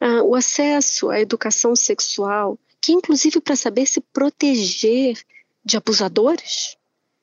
Ah, 0.00 0.22
o 0.22 0.34
acesso 0.34 1.10
à 1.10 1.20
educação 1.20 1.76
sexual, 1.76 2.58
que 2.80 2.92
inclusive 2.92 3.40
para 3.40 3.54
saber 3.54 3.86
se 3.86 4.00
proteger 4.00 5.18
de 5.64 5.76
abusadores, 5.76 6.76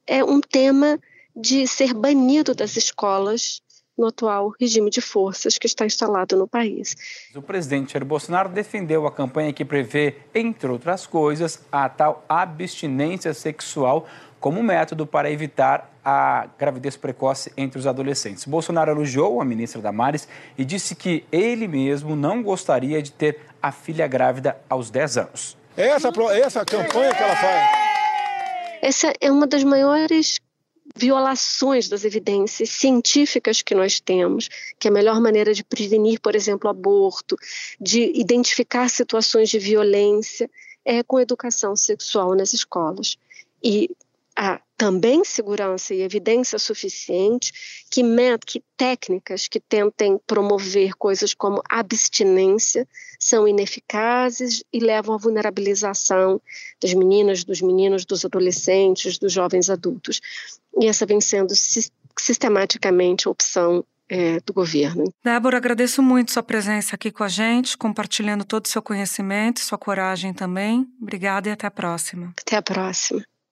é 0.06 0.24
um 0.24 0.40
tema 0.40 1.00
de 1.36 1.68
ser 1.68 1.94
banido 1.94 2.54
das 2.54 2.78
escolas 2.78 3.62
no 3.98 4.08
atual 4.08 4.54
regime 4.60 4.92
de 4.92 5.02
forças 5.02 5.58
que 5.58 5.66
está 5.66 5.86
instalado 5.86 6.38
no 6.38 6.48
país. 6.48 6.96
O 7.36 7.42
presidente 7.42 7.94
Jair 7.94 8.06
Bolsonaro 8.06 8.50
defendeu 8.50 9.08
a 9.08 9.12
campanha 9.12 9.52
que 9.52 9.66
prevê, 9.66 10.16
entre 10.36 10.70
outras 10.70 11.08
coisas, 11.08 11.66
a 11.72 11.90
tal 11.90 12.24
abstinência 12.30 13.34
sexual 13.34 14.08
como 14.40 14.62
método 14.62 15.06
para 15.06 15.32
evitar 15.32 15.92
a 16.04 16.48
gravidez 16.58 16.96
precoce 16.96 17.52
entre 17.58 17.80
os 17.80 17.88
adolescentes. 17.88 18.46
Bolsonaro 18.46 18.92
elogiou 18.92 19.42
a 19.42 19.46
ministra 19.46 19.82
Damares 19.82 20.28
e 20.58 20.64
disse 20.64 20.96
que 20.96 21.26
ele 21.32 21.68
mesmo 21.68 22.16
não 22.16 22.42
gostaria 22.42 23.02
de 23.02 23.12
ter 23.12 23.40
a 23.62 23.72
filha 23.72 24.08
grávida 24.08 24.58
aos 24.70 24.90
10 24.90 25.18
anos. 25.18 25.58
Essa, 25.76 26.12
essa 26.34 26.66
campanha 26.66 27.14
que 27.14 27.24
ela 27.24 27.36
faz. 27.36 27.88
Essa 28.82 29.14
é 29.20 29.32
uma 29.32 29.46
das 29.46 29.64
maiores 29.64 30.40
violações 30.96 31.90
das 31.90 32.06
evidências 32.06 32.70
científicas 32.70 33.62
que 33.62 33.76
nós 33.76 34.00
temos, 34.00 34.50
que 34.80 34.88
é 34.88 34.92
a 34.92 34.94
melhor 34.94 35.20
maneira 35.20 35.54
de 35.54 35.64
prevenir, 35.64 36.20
por 36.20 36.36
exemplo, 36.36 36.70
aborto, 36.70 37.36
de 37.80 38.12
identificar 38.16 38.90
situações 38.90 39.50
de 39.50 39.60
violência, 39.60 40.50
é 40.86 41.04
com 41.04 41.20
educação 41.20 41.76
sexual 41.76 42.34
nas 42.36 42.54
escolas. 42.54 43.18
E 43.62 43.90
há 44.38 44.62
também 44.78 45.26
segurança 45.26 45.96
e 45.96 46.02
evidência 46.02 46.60
suficiente 46.60 47.52
que, 47.90 48.04
que 48.46 48.64
técnicas 48.78 49.48
que 49.48 49.60
tentem 49.60 50.20
promover 50.28 50.94
coisas 50.94 51.34
como 51.34 51.64
abstinência 51.68 52.88
são 53.20 53.48
ineficazes 53.48 54.64
e 54.72 54.80
levam 54.80 55.16
à 55.16 55.18
vulnerabilização 55.18 56.40
das 56.80 56.94
meninas, 56.94 57.44
dos 57.44 57.60
meninos, 57.60 58.06
dos 58.06 58.24
adolescentes, 58.24 59.18
dos 59.18 59.34
jovens 59.34 59.72
adultos. 59.72 60.22
E 60.80 60.86
essa 60.86 61.08
vem 61.08 61.20
sendo 61.20 61.54
sistematicamente 62.16 63.28
a 63.28 63.32
opção 63.32 63.84
é, 64.08 64.40
do 64.42 64.54
governo. 64.54 65.12
Débora, 65.24 65.58
agradeço 65.58 66.04
muito 66.04 66.32
sua 66.32 66.44
presença 66.44 66.96
aqui 66.96 67.12
com 67.12 67.24
a 67.24 67.28
gente, 67.28 67.76
compartilhando 67.76 68.46
todo 68.46 68.66
o 68.66 68.70
seu 68.70 68.82
conhecimento 68.82 69.60
sua 69.60 69.78
coragem 69.78 70.34
também. 70.34 70.88
Obrigada 71.02 71.50
e 71.50 71.52
até 71.52 71.66
a 71.66 71.72
próxima. 71.72 72.34
Até 72.40 72.58
a 72.58 72.62
próxima. 72.62 73.26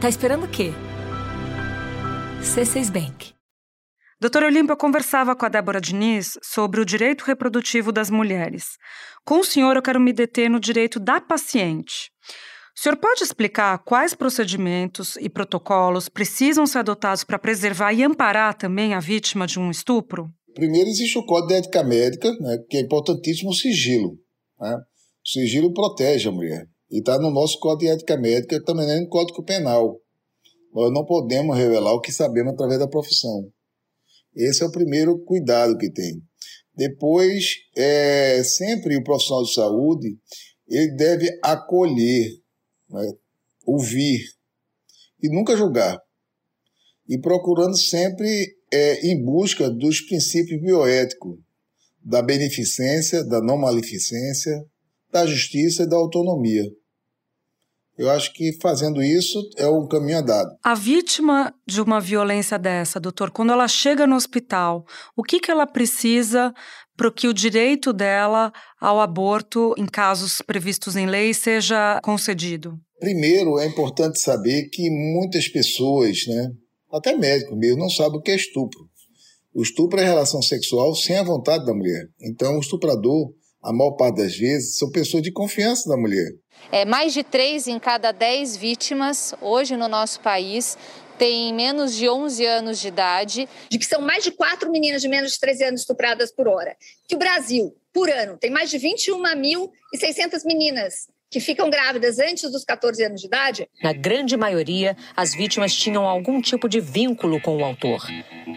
Tá 0.00 0.10
esperando 0.10 0.44
o 0.44 0.48
quê? 0.48 0.72
C6 2.42 2.90
Bank. 2.90 3.32
Doutora 4.20 4.46
Olímpia 4.46 4.76
conversava 4.76 5.34
com 5.34 5.46
a 5.46 5.48
Débora 5.48 5.80
Diniz 5.80 6.38
sobre 6.42 6.82
o 6.82 6.84
direito 6.84 7.24
reprodutivo 7.24 7.90
das 7.90 8.10
mulheres. 8.10 8.76
Com 9.24 9.40
o 9.40 9.44
senhor, 9.44 9.74
eu 9.74 9.82
quero 9.82 9.98
me 9.98 10.12
deter 10.12 10.50
no 10.50 10.60
direito 10.60 11.00
da 11.00 11.18
paciente. 11.18 12.10
O 12.76 12.80
senhor 12.80 12.96
pode 12.96 13.24
explicar 13.24 13.78
quais 13.78 14.12
procedimentos 14.12 15.16
e 15.16 15.30
protocolos 15.30 16.10
precisam 16.10 16.66
ser 16.66 16.80
adotados 16.80 17.24
para 17.24 17.38
preservar 17.38 17.94
e 17.94 18.04
amparar 18.04 18.52
também 18.52 18.92
a 18.92 19.00
vítima 19.00 19.46
de 19.46 19.58
um 19.58 19.70
estupro? 19.70 20.28
Primeiro, 20.54 20.90
existe 20.90 21.18
o 21.18 21.24
Código 21.24 21.48
de 21.48 21.54
Ética 21.54 21.82
Médica, 21.82 22.30
né, 22.38 22.58
que 22.68 22.76
é 22.76 22.80
importantíssimo 22.80 23.48
o 23.48 23.54
sigilo. 23.54 24.18
Né? 24.60 24.76
O 24.76 25.28
sigilo 25.28 25.72
protege 25.72 26.28
a 26.28 26.32
mulher. 26.32 26.66
E 26.90 26.98
está 26.98 27.18
no 27.18 27.30
nosso 27.30 27.58
Código 27.58 27.90
de 27.90 27.96
Ética 27.96 28.16
Médica, 28.16 28.62
também 28.62 29.00
no 29.00 29.08
Código 29.08 29.42
Penal. 29.42 30.00
Nós 30.72 30.92
não 30.92 31.04
podemos 31.04 31.56
revelar 31.56 31.92
o 31.94 32.00
que 32.00 32.12
sabemos 32.12 32.52
através 32.52 32.78
da 32.78 32.88
profissão. 32.88 33.50
Esse 34.34 34.62
é 34.62 34.66
o 34.66 34.70
primeiro 34.70 35.18
cuidado 35.24 35.76
que 35.78 35.90
tem. 35.90 36.22
Depois, 36.74 37.54
é, 37.74 38.42
sempre 38.44 38.96
o 38.96 39.02
profissional 39.02 39.44
de 39.44 39.54
saúde 39.54 40.18
ele 40.68 40.94
deve 40.96 41.28
acolher, 41.42 42.30
né, 42.90 43.12
ouvir 43.64 44.20
e 45.22 45.28
nunca 45.28 45.56
julgar. 45.56 45.98
E 47.08 47.18
procurando 47.18 47.76
sempre 47.76 48.56
é, 48.72 49.06
em 49.06 49.24
busca 49.24 49.70
dos 49.70 50.00
princípios 50.02 50.60
bioéticos, 50.60 51.38
da 52.02 52.22
beneficência, 52.22 53.24
da 53.24 53.40
não 53.40 53.56
maleficência, 53.56 54.64
da 55.16 55.26
justiça 55.26 55.84
e 55.84 55.88
da 55.88 55.96
autonomia. 55.96 56.64
Eu 57.96 58.10
acho 58.10 58.34
que 58.34 58.58
fazendo 58.60 59.02
isso 59.02 59.38
é 59.56 59.66
um 59.66 59.88
caminho 59.88 60.18
andado. 60.18 60.50
A 60.62 60.74
vítima 60.74 61.54
de 61.66 61.80
uma 61.80 61.98
violência 61.98 62.58
dessa, 62.58 63.00
doutor, 63.00 63.30
quando 63.30 63.52
ela 63.52 63.66
chega 63.66 64.06
no 64.06 64.14
hospital, 64.14 64.84
o 65.16 65.22
que, 65.22 65.40
que 65.40 65.50
ela 65.50 65.66
precisa 65.66 66.52
para 66.94 67.10
que 67.10 67.26
o 67.26 67.32
direito 67.32 67.94
dela 67.94 68.52
ao 68.78 69.00
aborto, 69.00 69.74
em 69.78 69.86
casos 69.86 70.42
previstos 70.42 70.94
em 70.94 71.06
lei, 71.06 71.32
seja 71.32 71.98
concedido? 72.02 72.78
Primeiro, 73.00 73.58
é 73.58 73.66
importante 73.66 74.20
saber 74.20 74.68
que 74.68 74.90
muitas 74.90 75.48
pessoas, 75.48 76.26
né, 76.28 76.50
até 76.92 77.16
médicos 77.16 77.56
mesmo, 77.56 77.78
não 77.78 77.88
sabem 77.88 78.18
o 78.18 78.22
que 78.22 78.30
é 78.30 78.36
estupro. 78.36 78.80
O 79.54 79.62
estupro 79.62 79.98
é 79.98 80.04
relação 80.04 80.42
sexual 80.42 80.94
sem 80.94 81.16
a 81.16 81.22
vontade 81.22 81.64
da 81.64 81.72
mulher. 81.72 82.08
Então, 82.20 82.56
o 82.56 82.60
estuprador 82.60 83.32
a 83.66 83.72
maior 83.72 83.92
parte 83.92 84.18
das 84.18 84.36
vezes, 84.36 84.76
são 84.78 84.88
pessoas 84.90 85.22
de 85.24 85.32
confiança 85.32 85.88
da 85.88 85.96
mulher. 85.96 86.30
É, 86.70 86.84
mais 86.84 87.12
de 87.12 87.24
três 87.24 87.66
em 87.66 87.78
cada 87.80 88.12
dez 88.12 88.56
vítimas 88.56 89.34
hoje 89.40 89.76
no 89.76 89.88
nosso 89.88 90.20
país 90.20 90.78
têm 91.18 91.52
menos 91.52 91.94
de 91.94 92.08
11 92.08 92.46
anos 92.46 92.78
de 92.78 92.88
idade. 92.88 93.48
De 93.68 93.78
que 93.78 93.84
são 93.84 94.00
mais 94.00 94.22
de 94.22 94.30
quatro 94.30 94.70
meninas 94.70 95.02
de 95.02 95.08
menos 95.08 95.32
de 95.32 95.40
13 95.40 95.64
anos 95.64 95.80
estupradas 95.80 96.30
por 96.30 96.46
hora. 96.46 96.76
Que 97.08 97.16
o 97.16 97.18
Brasil, 97.18 97.74
por 97.92 98.08
ano, 98.08 98.36
tem 98.38 98.50
mais 98.50 98.70
de 98.70 98.78
21.600 98.78 100.44
meninas 100.44 101.08
que 101.30 101.40
ficam 101.40 101.68
grávidas 101.68 102.18
antes 102.18 102.50
dos 102.50 102.64
14 102.64 103.04
anos 103.04 103.20
de 103.20 103.26
idade? 103.26 103.68
Na 103.82 103.92
grande 103.92 104.36
maioria, 104.36 104.96
as 105.16 105.34
vítimas 105.34 105.74
tinham 105.74 106.06
algum 106.06 106.40
tipo 106.40 106.68
de 106.68 106.80
vínculo 106.80 107.40
com 107.40 107.56
o 107.56 107.64
autor. 107.64 108.00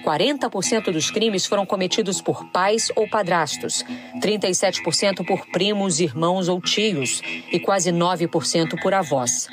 40% 0.03 0.91
dos 0.91 1.09
crimes 1.11 1.45
foram 1.45 1.65
cometidos 1.65 2.21
por 2.21 2.51
pais 2.51 2.91
ou 2.95 3.09
padrastos, 3.09 3.83
37% 4.21 5.25
por 5.25 5.47
primos, 5.47 5.99
irmãos 5.99 6.47
ou 6.47 6.61
tios 6.61 7.21
e 7.51 7.59
quase 7.59 7.91
9% 7.91 8.79
por 8.81 8.93
avós. 8.93 9.47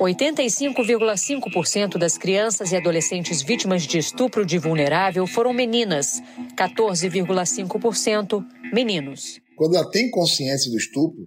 85,5% 0.00 1.98
das 1.98 2.16
crianças 2.16 2.70
e 2.70 2.76
adolescentes 2.76 3.42
vítimas 3.42 3.82
de 3.82 3.98
estupro 3.98 4.46
de 4.46 4.58
vulnerável 4.58 5.26
foram 5.26 5.52
meninas, 5.52 6.22
14,5% 6.56 8.44
meninos. 8.72 9.40
Quando 9.56 9.74
ela 9.74 9.90
tem 9.90 10.08
consciência 10.08 10.70
do 10.70 10.76
estupro, 10.76 11.26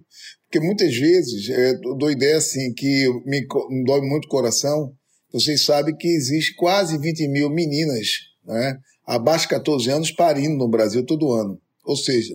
porque 0.52 0.60
muitas 0.60 0.94
vezes, 0.94 1.48
é, 1.48 1.72
dou 1.96 2.10
ideia 2.10 2.36
assim, 2.36 2.74
que 2.74 3.08
me, 3.24 3.40
me 3.70 3.84
dói 3.86 4.02
muito 4.02 4.26
o 4.26 4.28
coração, 4.28 4.92
vocês 5.32 5.64
sabem 5.64 5.96
que 5.96 6.06
existe 6.06 6.54
quase 6.56 6.98
20 6.98 7.26
mil 7.28 7.48
meninas 7.48 8.06
né, 8.44 8.76
abaixo 9.06 9.44
de 9.44 9.54
14 9.54 9.90
anos 9.90 10.12
parindo 10.12 10.58
no 10.58 10.68
Brasil 10.68 11.06
todo 11.06 11.32
ano. 11.32 11.58
Ou 11.86 11.96
seja, 11.96 12.34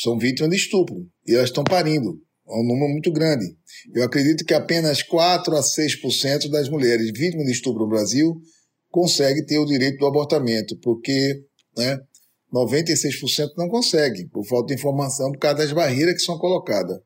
são 0.00 0.16
vítimas 0.16 0.50
de 0.50 0.56
estupro 0.56 1.04
e 1.26 1.34
elas 1.34 1.48
estão 1.48 1.64
parindo. 1.64 2.20
É 2.48 2.54
um 2.54 2.62
número 2.62 2.92
muito 2.92 3.10
grande. 3.10 3.46
Eu 3.92 4.04
acredito 4.04 4.44
que 4.44 4.54
apenas 4.54 5.02
4 5.02 5.56
a 5.56 5.60
6% 5.60 6.48
das 6.50 6.68
mulheres 6.68 7.10
vítimas 7.10 7.46
de 7.46 7.52
estupro 7.52 7.82
no 7.82 7.90
Brasil 7.90 8.32
conseguem 8.90 9.44
ter 9.44 9.58
o 9.58 9.66
direito 9.66 9.98
do 9.98 10.06
abortamento, 10.06 10.78
porque 10.80 11.42
né, 11.76 11.98
96% 12.52 13.52
não 13.56 13.68
consegue, 13.68 14.26
por 14.26 14.44
falta 14.44 14.66
de 14.68 14.74
informação, 14.74 15.32
por 15.32 15.38
causa 15.38 15.58
das 15.58 15.72
barreiras 15.72 16.14
que 16.14 16.20
são 16.20 16.38
colocadas. 16.38 16.98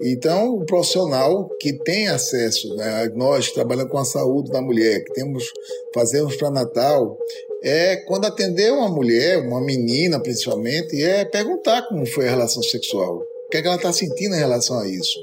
Então, 0.00 0.54
o 0.54 0.64
profissional 0.64 1.48
que 1.58 1.72
tem 1.82 2.06
acesso, 2.06 2.72
né, 2.76 3.08
nós 3.16 3.50
trabalhamos 3.50 3.90
com 3.90 3.98
a 3.98 4.04
saúde 4.04 4.50
da 4.50 4.62
mulher, 4.62 5.02
que 5.02 5.12
temos, 5.12 5.44
fazemos 5.92 6.36
para 6.36 6.50
Natal, 6.50 7.18
é 7.64 7.96
quando 8.06 8.26
atender 8.26 8.72
uma 8.72 8.88
mulher, 8.88 9.38
uma 9.38 9.60
menina 9.60 10.20
principalmente, 10.20 11.02
é 11.02 11.24
perguntar 11.24 11.88
como 11.88 12.06
foi 12.06 12.28
a 12.28 12.30
relação 12.30 12.62
sexual, 12.62 13.16
o 13.16 13.48
que, 13.50 13.56
é 13.56 13.62
que 13.62 13.66
ela 13.66 13.76
está 13.76 13.92
sentindo 13.92 14.36
em 14.36 14.38
relação 14.38 14.78
a 14.78 14.86
isso. 14.86 15.18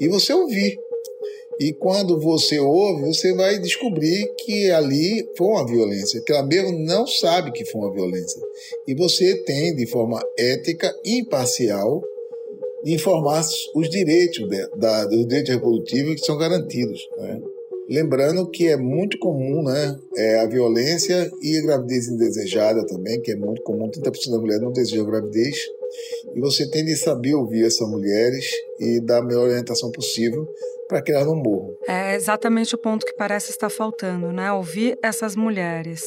E 0.00 0.08
você 0.08 0.32
ouvir. 0.32 0.76
E 1.60 1.74
quando 1.74 2.18
você 2.18 2.58
ouve, 2.58 3.02
você 3.04 3.34
vai 3.34 3.58
descobrir 3.58 4.26
que 4.38 4.70
ali 4.70 5.22
foi 5.36 5.46
uma 5.46 5.66
violência, 5.66 6.22
que 6.24 6.32
ela 6.32 6.46
mesmo 6.46 6.78
não 6.86 7.06
sabe 7.06 7.52
que 7.52 7.66
foi 7.66 7.82
uma 7.82 7.92
violência. 7.92 8.40
E 8.88 8.94
você 8.94 9.36
tem, 9.44 9.74
de 9.74 9.86
forma 9.86 10.18
ética, 10.38 10.90
imparcial, 11.04 12.02
informar 12.86 13.44
os 13.74 13.90
direitos, 13.90 14.48
de, 14.48 14.68
da, 14.78 15.06
os 15.06 15.26
direitos 15.26 15.52
reprodutivos 15.52 16.14
que 16.14 16.24
são 16.24 16.38
garantidos. 16.38 16.98
Né? 17.18 17.38
Lembrando 17.90 18.48
que 18.48 18.66
é 18.66 18.78
muito 18.78 19.18
comum 19.18 19.62
né, 19.62 19.98
é 20.16 20.38
a 20.40 20.46
violência 20.46 21.30
e 21.42 21.58
a 21.58 21.62
gravidez 21.62 22.08
indesejada 22.08 22.86
também, 22.86 23.20
que 23.20 23.32
é 23.32 23.36
muito 23.36 23.60
comum, 23.64 23.90
30% 23.90 24.30
das 24.30 24.40
mulheres 24.40 24.62
não 24.62 24.72
desejam 24.72 25.04
gravidez. 25.04 25.58
E 26.34 26.40
você 26.40 26.66
tem 26.70 26.86
de 26.86 26.96
saber 26.96 27.34
ouvir 27.34 27.66
essas 27.66 27.86
mulheres 27.86 28.46
e 28.78 28.98
dar 29.04 29.18
a 29.18 29.24
melhor 29.26 29.48
orientação 29.48 29.90
possível 29.90 30.48
para 30.90 31.00
que 31.00 31.12
elas 31.12 31.26
não 31.26 31.36
morram. 31.36 31.70
É 31.86 32.16
exatamente 32.16 32.74
o 32.74 32.78
ponto 32.78 33.06
que 33.06 33.14
parece 33.14 33.50
estar 33.50 33.70
faltando, 33.70 34.32
né? 34.32 34.52
Ouvir 34.52 34.98
essas 35.02 35.36
mulheres. 35.36 36.02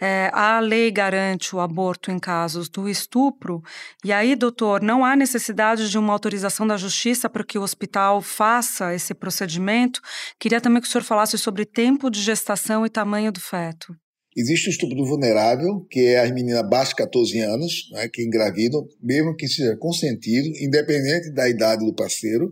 É, 0.00 0.30
a 0.32 0.58
lei 0.58 0.90
garante 0.90 1.54
o 1.54 1.60
aborto 1.60 2.10
em 2.10 2.18
casos 2.18 2.68
do 2.70 2.88
estupro, 2.88 3.62
e 4.02 4.10
aí, 4.10 4.34
doutor, 4.34 4.82
não 4.82 5.04
há 5.04 5.14
necessidade 5.14 5.90
de 5.90 5.98
uma 5.98 6.14
autorização 6.14 6.66
da 6.66 6.78
justiça 6.78 7.28
para 7.28 7.44
que 7.44 7.58
o 7.58 7.62
hospital 7.62 8.22
faça 8.22 8.94
esse 8.94 9.12
procedimento. 9.12 10.00
Queria 10.40 10.60
também 10.60 10.80
que 10.80 10.88
o 10.88 10.90
senhor 10.90 11.04
falasse 11.04 11.36
sobre 11.36 11.66
tempo 11.66 12.10
de 12.10 12.22
gestação 12.22 12.86
e 12.86 12.90
tamanho 12.90 13.30
do 13.30 13.40
feto. 13.40 13.94
Existe 14.34 14.68
o 14.68 14.70
estupro 14.70 15.04
vulnerável, 15.04 15.86
que 15.90 16.06
é 16.06 16.20
as 16.20 16.30
meninas 16.30 16.60
abaixo 16.60 16.92
de 16.92 16.96
14 16.96 17.38
anos, 17.40 17.90
né, 17.92 18.08
que 18.08 18.22
engravidam, 18.22 18.82
mesmo 19.02 19.36
que 19.36 19.46
seja 19.46 19.76
consentido, 19.76 20.48
independente 20.58 21.30
da 21.34 21.46
idade 21.50 21.84
do 21.84 21.94
parceiro 21.94 22.50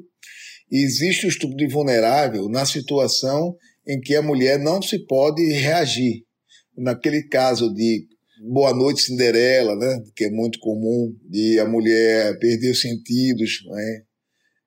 existe 0.70 1.26
o 1.26 1.28
estupro 1.28 1.56
de 1.56 1.66
vulnerável 1.68 2.48
na 2.48 2.64
situação 2.64 3.56
em 3.86 4.00
que 4.00 4.14
a 4.14 4.22
mulher 4.22 4.58
não 4.58 4.80
se 4.80 4.98
pode 5.06 5.42
reagir. 5.52 6.24
Naquele 6.76 7.24
caso 7.28 7.72
de 7.74 8.06
Boa 8.52 8.72
Noite 8.74 9.02
Cinderela, 9.02 9.76
né, 9.76 10.02
que 10.14 10.24
é 10.24 10.30
muito 10.30 10.58
comum, 10.60 11.14
de 11.28 11.58
a 11.58 11.66
mulher 11.66 12.38
perder 12.38 12.70
os 12.70 12.80
sentidos, 12.80 13.60
né, 13.66 14.02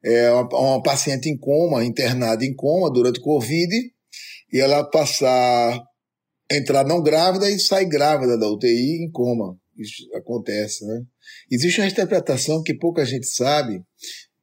é 0.04 0.32
uma, 0.32 0.48
uma 0.60 0.84
paciente 0.84 1.30
em 1.30 1.38
coma, 1.38 1.84
internada 1.84 2.46
em 2.46 2.54
coma 2.54 2.92
durante 2.92 3.20
o 3.20 3.24
Covid, 3.24 3.74
e 4.52 4.60
ela 4.60 4.84
passar, 4.84 5.82
entrar 6.52 6.86
não 6.86 7.02
grávida 7.02 7.50
e 7.50 7.60
sair 7.60 7.86
grávida 7.86 8.38
da 8.38 8.48
UTI 8.48 9.06
em 9.06 9.10
coma. 9.10 9.58
Isso 9.76 10.04
acontece, 10.14 10.86
né? 10.86 11.02
Existe 11.52 11.82
uma 11.82 11.88
interpretação 11.88 12.62
que 12.62 12.76
pouca 12.76 13.04
gente 13.04 13.26
sabe, 13.26 13.82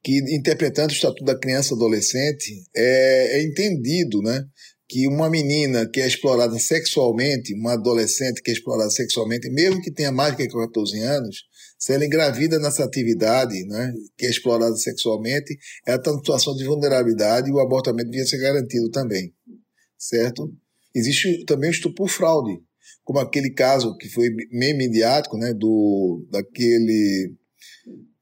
que 0.02 0.18
interpretando 0.34 0.90
o 0.90 0.94
Estatuto 0.94 1.24
da 1.24 1.38
Criança 1.38 1.74
e 1.74 1.76
Adolescente 1.76 2.64
é, 2.74 3.38
é 3.38 3.42
entendido, 3.42 4.22
né? 4.22 4.44
que 4.90 5.06
uma 5.06 5.30
menina 5.30 5.88
que 5.88 6.00
é 6.00 6.06
explorada 6.06 6.58
sexualmente, 6.58 7.54
uma 7.54 7.74
adolescente 7.74 8.42
que 8.42 8.50
é 8.50 8.54
explorada 8.54 8.90
sexualmente, 8.90 9.48
mesmo 9.48 9.80
que 9.80 9.92
tenha 9.92 10.10
mais 10.10 10.36
de 10.36 10.48
14 10.48 10.98
anos, 10.98 11.44
se 11.78 11.94
ela 11.94 12.04
engravida 12.04 12.58
nessa 12.58 12.84
atividade, 12.84 13.64
né, 13.66 13.94
que 14.18 14.26
é 14.26 14.30
explorada 14.30 14.74
sexualmente, 14.74 15.56
ela 15.86 15.96
está 15.96 16.10
em 16.10 16.16
situação 16.16 16.56
de 16.56 16.64
vulnerabilidade 16.64 17.48
e 17.48 17.52
o 17.52 17.60
abortamento 17.60 18.10
devia 18.10 18.26
ser 18.26 18.38
garantido 18.38 18.90
também, 18.90 19.32
certo? 19.96 20.52
Existe 20.92 21.44
também 21.44 21.70
o 21.70 21.72
estupro 21.72 22.08
fraude, 22.08 22.60
como 23.04 23.20
aquele 23.20 23.50
caso 23.50 23.96
que 23.96 24.08
foi 24.08 24.28
meio 24.50 24.76
midiático, 24.76 25.38
né, 25.38 25.54
do, 25.54 26.26
daquele 26.32 27.32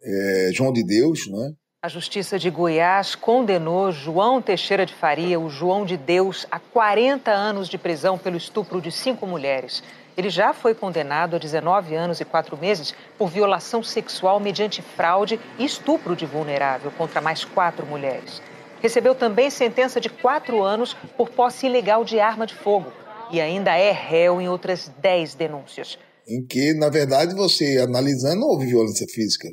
é, 0.02 0.50
João 0.52 0.70
de 0.70 0.84
Deus, 0.84 1.26
né, 1.30 1.54
a 1.80 1.86
Justiça 1.86 2.40
de 2.40 2.50
Goiás 2.50 3.14
condenou 3.14 3.92
João 3.92 4.42
Teixeira 4.42 4.84
de 4.84 4.92
Faria, 4.92 5.38
o 5.38 5.48
João 5.48 5.84
de 5.84 5.96
Deus, 5.96 6.44
a 6.50 6.58
40 6.58 7.30
anos 7.30 7.68
de 7.68 7.78
prisão 7.78 8.18
pelo 8.18 8.36
estupro 8.36 8.80
de 8.80 8.90
cinco 8.90 9.24
mulheres. 9.28 9.80
Ele 10.16 10.28
já 10.28 10.52
foi 10.52 10.74
condenado 10.74 11.36
a 11.36 11.38
19 11.38 11.94
anos 11.94 12.20
e 12.20 12.24
4 12.24 12.56
meses 12.56 12.92
por 13.16 13.30
violação 13.30 13.80
sexual 13.80 14.40
mediante 14.40 14.82
fraude 14.82 15.38
e 15.56 15.64
estupro 15.64 16.16
de 16.16 16.26
vulnerável 16.26 16.90
contra 16.90 17.20
mais 17.20 17.44
quatro 17.44 17.86
mulheres. 17.86 18.42
Recebeu 18.82 19.14
também 19.14 19.48
sentença 19.48 20.00
de 20.00 20.08
quatro 20.08 20.64
anos 20.64 20.94
por 21.16 21.30
posse 21.30 21.66
ilegal 21.66 22.04
de 22.04 22.18
arma 22.18 22.44
de 22.44 22.56
fogo 22.56 22.92
e 23.30 23.40
ainda 23.40 23.76
é 23.76 23.92
réu 23.92 24.40
em 24.40 24.48
outras 24.48 24.90
10 25.00 25.36
denúncias. 25.36 25.96
Em 26.26 26.44
que, 26.44 26.74
na 26.74 26.88
verdade, 26.88 27.36
você 27.36 27.78
analisando, 27.78 28.44
houve 28.46 28.66
violência 28.66 29.06
física 29.06 29.46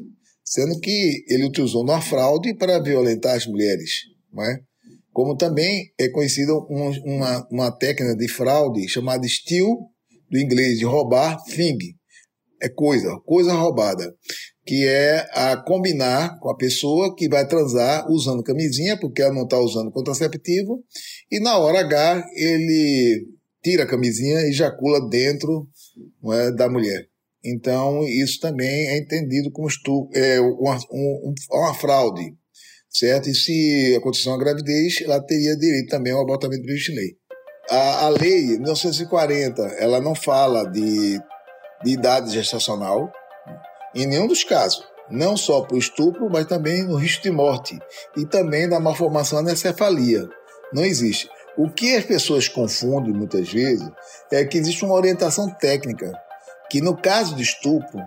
sendo 0.45 0.79
que 0.79 1.25
ele 1.27 1.45
utilizou 1.45 1.81
uma 1.81 1.99
fraude 1.99 2.53
para 2.53 2.79
violentar 2.79 3.35
as 3.35 3.47
mulheres, 3.47 3.91
é? 4.39 4.59
como 5.11 5.35
também 5.35 5.91
é 5.99 6.07
conhecida 6.09 6.53
uma, 6.53 7.47
uma 7.49 7.71
técnica 7.71 8.15
de 8.15 8.27
fraude 8.27 8.87
chamada 8.87 9.27
steal, 9.27 9.89
do 10.29 10.37
inglês 10.37 10.77
de 10.77 10.85
roubar, 10.85 11.41
thing, 11.45 11.77
é 12.61 12.69
coisa, 12.69 13.17
coisa 13.25 13.53
roubada, 13.53 14.13
que 14.65 14.85
é 14.85 15.27
a 15.31 15.57
combinar 15.57 16.39
com 16.39 16.49
a 16.49 16.57
pessoa 16.57 17.15
que 17.15 17.29
vai 17.29 17.47
transar 17.47 18.09
usando 18.09 18.43
camisinha, 18.43 18.99
porque 18.99 19.21
ela 19.21 19.33
não 19.33 19.43
está 19.43 19.59
usando 19.59 19.91
contraceptivo, 19.91 20.83
e 21.31 21.39
na 21.39 21.57
hora 21.57 21.81
H 21.81 22.25
ele 22.35 23.27
tira 23.63 23.83
a 23.83 23.87
camisinha 23.87 24.41
e 24.41 24.49
ejacula 24.49 25.07
dentro 25.09 25.67
é, 26.33 26.51
da 26.51 26.69
mulher. 26.69 27.07
Então, 27.45 28.03
isso 28.03 28.39
também 28.39 28.87
é 28.89 28.97
entendido 28.97 29.51
como 29.51 29.67
estu 29.67 30.09
é, 30.15 30.39
uma, 30.39 30.79
um, 30.91 31.33
uma 31.51 31.73
fraude, 31.75 32.33
certo? 32.89 33.29
E 33.29 33.35
se 33.35 33.95
acontecer 33.95 34.29
uma 34.29 34.39
gravidez, 34.39 35.01
ela 35.03 35.21
teria 35.21 35.55
direito 35.55 35.89
também 35.89 36.11
ao 36.11 36.21
abortamento 36.21 36.63
lei. 36.65 37.15
A, 37.69 38.05
a 38.05 38.09
lei 38.09 38.57
1940, 38.57 39.61
ela 39.77 40.01
não 40.01 40.15
fala 40.15 40.63
de, 40.71 41.19
de 41.83 41.91
idade 41.91 42.33
gestacional 42.33 43.11
em 43.93 44.07
nenhum 44.07 44.25
dos 44.25 44.43
casos. 44.43 44.83
Não 45.11 45.37
só 45.37 45.61
para 45.61 45.75
o 45.75 45.79
estupro, 45.79 46.27
mas 46.31 46.47
também 46.47 46.83
no 46.83 46.95
risco 46.95 47.21
de 47.21 47.29
morte 47.29 47.77
e 48.17 48.25
também 48.25 48.67
da 48.67 48.79
malformação 48.79 49.37
anencefalia. 49.37 50.27
Não 50.73 50.83
existe. 50.83 51.29
O 51.55 51.69
que 51.69 51.95
as 51.95 52.03
pessoas 52.03 52.47
confundem 52.47 53.13
muitas 53.13 53.47
vezes 53.53 53.87
é 54.31 54.43
que 54.43 54.57
existe 54.57 54.83
uma 54.83 54.95
orientação 54.95 55.47
técnica 55.59 56.11
que 56.69 56.81
no 56.81 56.95
caso 56.95 57.35
de 57.35 57.43
estupro, 57.43 57.99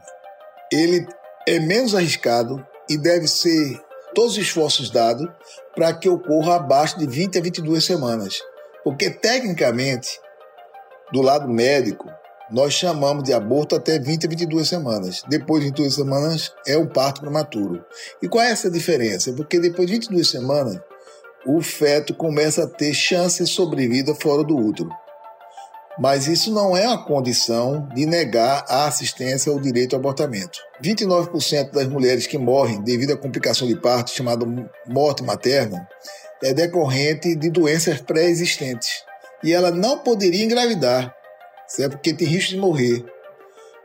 ele 0.73 1.07
é 1.47 1.59
menos 1.59 1.95
arriscado 1.95 2.65
e 2.89 2.97
deve 2.97 3.27
ser 3.27 3.81
todos 4.15 4.33
os 4.33 4.39
esforços 4.39 4.91
dados 4.91 5.29
para 5.75 5.93
que 5.95 6.09
ocorra 6.09 6.57
abaixo 6.57 6.99
de 6.99 7.07
20 7.07 7.39
a 7.39 7.43
22 7.43 7.85
semanas. 7.85 8.41
Porque, 8.83 9.11
tecnicamente, 9.11 10.21
do 11.13 11.21
lado 11.21 11.49
médico, 11.49 12.09
nós 12.51 12.73
chamamos 12.73 13.25
de 13.25 13.33
aborto 13.33 13.77
até 13.77 13.99
20 13.99 14.27
a 14.27 14.29
22 14.29 14.69
semanas. 14.69 15.23
Depois 15.29 15.61
de 15.63 15.69
22 15.69 15.95
semanas 15.95 16.53
é 16.67 16.77
o 16.77 16.89
parto 16.89 17.21
prematuro. 17.21 17.85
E 18.23 18.29
qual 18.29 18.45
é 18.45 18.51
essa 18.51 18.71
diferença? 18.71 19.33
Porque 19.33 19.59
depois 19.59 19.87
de 19.87 19.95
22 19.95 20.29
semanas, 20.29 20.81
o 21.47 21.61
feto 21.61 22.15
começa 22.15 22.65
a 22.65 22.67
ter 22.67 22.95
chance 22.95 23.43
de 23.43 23.49
sobrevida 23.49 24.15
fora 24.15 24.43
do 24.43 24.57
útero. 24.57 24.91
Mas 25.99 26.29
isso 26.29 26.53
não 26.53 26.77
é 26.77 26.87
uma 26.87 27.05
condição 27.05 27.89
de 27.95 28.07
negar 28.07 28.65
a 28.69 28.87
assistência 28.87 29.51
ou 29.51 29.61
direito 29.61 29.95
ao 29.95 30.01
abortamento. 30.01 30.59
29% 30.83 31.73
das 31.73 31.89
mulheres 31.89 32.27
que 32.27 32.39
morrem 32.39 32.81
devido 32.83 33.13
à 33.13 33.17
complicação 33.17 33.67
de 33.67 33.75
parto, 33.75 34.11
chamada 34.11 34.47
morte 34.87 35.25
materna, 35.25 35.89
é 36.43 36.55
decorrente 36.55 37.35
de 37.35 37.51
doenças 37.51 38.01
pré-existentes. 38.01 39.03
E 39.43 39.53
ela 39.53 39.71
não 39.71 39.99
poderia 39.99 40.45
engravidar, 40.45 41.13
certo? 41.67 41.93
porque 41.93 42.15
tem 42.15 42.29
risco 42.29 42.51
de 42.51 42.59
morrer. 42.59 43.05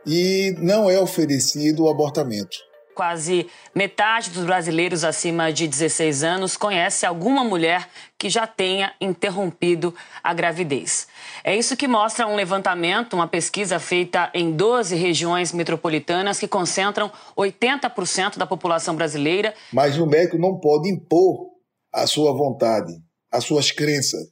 E 0.06 0.54
não 0.58 0.88
é 0.88 1.00
oferecido 1.00 1.84
o 1.84 1.88
abortamento. 1.88 2.58
Quase 2.94 3.48
metade 3.74 4.30
dos 4.30 4.44
brasileiros 4.44 5.02
acima 5.02 5.52
de 5.52 5.66
16 5.66 6.22
anos 6.22 6.56
conhece 6.56 7.04
alguma 7.04 7.42
mulher 7.42 7.88
que 8.16 8.30
já 8.30 8.46
tenha 8.46 8.94
interrompido 9.00 9.92
a 10.22 10.32
gravidez. 10.32 11.08
É 11.42 11.56
isso 11.56 11.76
que 11.76 11.88
mostra 11.88 12.26
um 12.26 12.36
levantamento, 12.36 13.14
uma 13.14 13.26
pesquisa 13.26 13.80
feita 13.80 14.30
em 14.32 14.52
12 14.52 14.94
regiões 14.94 15.52
metropolitanas 15.52 16.38
que 16.38 16.46
concentram 16.46 17.10
80% 17.36 18.38
da 18.38 18.46
população 18.46 18.94
brasileira. 18.94 19.52
Mas 19.72 19.98
o 19.98 20.06
médico 20.06 20.38
não 20.38 20.58
pode 20.60 20.88
impor 20.88 21.50
a 21.92 22.06
sua 22.06 22.32
vontade, 22.32 22.92
as 23.30 23.44
suas 23.44 23.70
crenças. 23.70 24.28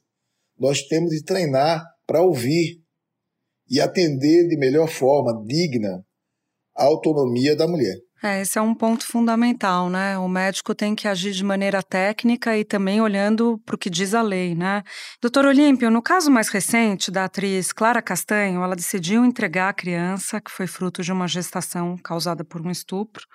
Nós 0.57 0.83
temos 0.83 1.09
de 1.09 1.23
treinar 1.23 1.83
para 2.07 2.21
ouvir 2.21 2.81
e 3.69 3.81
atender 3.81 4.47
de 4.47 4.57
melhor 4.57 4.87
forma, 4.87 5.43
digna, 5.45 6.03
a 6.75 6.85
autonomia 6.85 7.55
da 7.55 7.67
mulher. 7.67 7.95
É, 8.25 8.39
esse 8.39 8.57
é 8.57 8.61
um 8.61 8.73
ponto 8.73 9.05
fundamental, 9.05 9.89
né? 9.89 10.17
O 10.17 10.29
médico 10.29 10.73
tem 10.73 10.95
que 10.95 11.09
agir 11.09 11.33
de 11.33 11.43
maneira 11.43 11.83
técnica 11.83 12.57
e 12.57 12.63
também 12.63 13.01
olhando 13.01 13.59
para 13.65 13.75
o 13.75 13.77
que 13.77 13.89
diz 13.89 14.13
a 14.13 14.21
lei, 14.21 14.55
né? 14.55 14.81
Doutor 15.21 15.43
Olímpio, 15.43 15.91
no 15.91 16.01
caso 16.01 16.31
mais 16.31 16.47
recente 16.47 17.11
da 17.11 17.25
atriz 17.25 17.73
Clara 17.73 18.01
Castanho, 18.01 18.63
ela 18.63 18.77
decidiu 18.77 19.25
entregar 19.25 19.67
a 19.67 19.73
criança, 19.73 20.39
que 20.39 20.49
foi 20.49 20.67
fruto 20.67 21.03
de 21.03 21.11
uma 21.11 21.27
gestação 21.27 21.97
causada 21.97 22.45
por 22.45 22.65
um 22.65 22.71
estupro, 22.71 23.25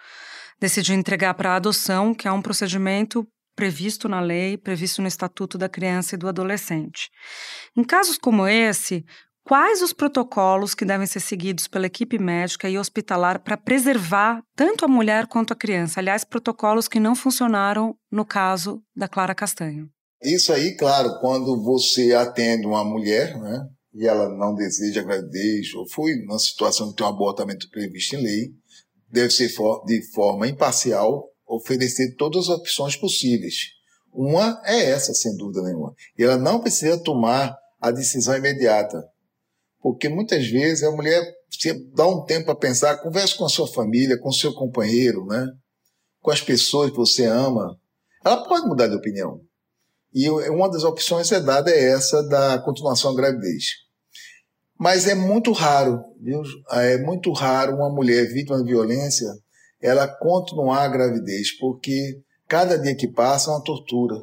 decidiu 0.58 0.94
entregar 0.94 1.34
para 1.34 1.54
adoção, 1.54 2.14
que 2.14 2.26
é 2.26 2.32
um 2.32 2.40
procedimento 2.40 3.28
previsto 3.54 4.08
na 4.08 4.20
lei, 4.20 4.56
previsto 4.56 5.02
no 5.02 5.08
Estatuto 5.08 5.58
da 5.58 5.68
Criança 5.68 6.14
e 6.14 6.18
do 6.18 6.28
Adolescente. 6.28 7.10
Em 7.76 7.84
casos 7.84 8.16
como 8.16 8.46
esse, 8.46 9.04
Quais 9.48 9.80
os 9.80 9.94
protocolos 9.94 10.74
que 10.74 10.84
devem 10.84 11.06
ser 11.06 11.20
seguidos 11.20 11.66
pela 11.66 11.86
equipe 11.86 12.18
médica 12.18 12.68
e 12.68 12.78
hospitalar 12.78 13.42
para 13.42 13.56
preservar 13.56 14.42
tanto 14.54 14.84
a 14.84 14.88
mulher 14.88 15.26
quanto 15.26 15.54
a 15.54 15.56
criança? 15.56 16.00
Aliás, 16.00 16.22
protocolos 16.22 16.86
que 16.86 17.00
não 17.00 17.16
funcionaram 17.16 17.96
no 18.12 18.26
caso 18.26 18.82
da 18.94 19.08
Clara 19.08 19.34
Castanho. 19.34 19.88
Isso 20.22 20.52
aí, 20.52 20.76
claro, 20.76 21.18
quando 21.20 21.64
você 21.64 22.12
atende 22.12 22.66
uma 22.66 22.84
mulher, 22.84 23.40
né, 23.40 23.66
e 23.94 24.06
ela 24.06 24.28
não 24.28 24.54
deseja 24.54 25.02
gravidez, 25.02 25.72
ou 25.74 25.88
foi 25.88 26.14
numa 26.16 26.38
situação 26.38 26.90
que 26.90 26.96
tem 26.96 27.06
um 27.06 27.08
abortamento 27.08 27.70
previsto 27.70 28.16
em 28.16 28.22
lei, 28.22 28.50
deve 29.10 29.30
ser 29.30 29.48
de 29.86 30.12
forma 30.12 30.46
imparcial 30.46 31.24
oferecer 31.46 32.14
todas 32.18 32.50
as 32.50 32.58
opções 32.58 32.96
possíveis. 32.96 33.54
Uma 34.12 34.60
é 34.66 34.90
essa, 34.90 35.14
sem 35.14 35.34
dúvida 35.38 35.62
nenhuma. 35.62 35.94
E 36.18 36.22
ela 36.22 36.36
não 36.36 36.60
precisa 36.60 37.02
tomar 37.02 37.56
a 37.80 37.90
decisão 37.90 38.36
imediata. 38.36 39.02
Porque 39.80 40.08
muitas 40.08 40.46
vezes 40.48 40.82
a 40.82 40.90
mulher 40.90 41.22
dá 41.94 42.06
um 42.06 42.24
tempo 42.24 42.46
para 42.46 42.54
pensar, 42.54 42.98
converse 42.98 43.36
com 43.36 43.44
a 43.44 43.48
sua 43.48 43.66
família, 43.66 44.18
com 44.18 44.28
o 44.28 44.34
seu 44.34 44.52
companheiro, 44.52 45.24
né? 45.26 45.46
com 46.20 46.30
as 46.30 46.40
pessoas 46.40 46.90
que 46.90 46.96
você 46.96 47.24
ama. 47.24 47.78
Ela 48.24 48.44
pode 48.44 48.66
mudar 48.66 48.88
de 48.88 48.96
opinião. 48.96 49.40
E 50.12 50.28
uma 50.28 50.70
das 50.70 50.84
opções 50.84 51.30
é 51.32 51.40
dada 51.40 51.70
é 51.70 51.90
essa 51.90 52.22
da 52.28 52.58
continuação 52.58 53.14
da 53.14 53.22
gravidez. 53.22 53.64
Mas 54.78 55.06
é 55.06 55.14
muito 55.14 55.52
raro, 55.52 56.02
viu? 56.20 56.42
É 56.72 56.98
muito 56.98 57.32
raro 57.32 57.76
uma 57.76 57.90
mulher 57.90 58.26
vítima 58.26 58.58
de 58.58 58.64
violência 58.64 59.28
ela 59.80 60.08
continuar 60.08 60.82
a 60.82 60.88
gravidez, 60.88 61.56
porque 61.56 62.20
cada 62.48 62.78
dia 62.78 62.96
que 62.96 63.08
passa 63.08 63.50
é 63.50 63.54
uma 63.54 63.62
tortura. 63.62 64.16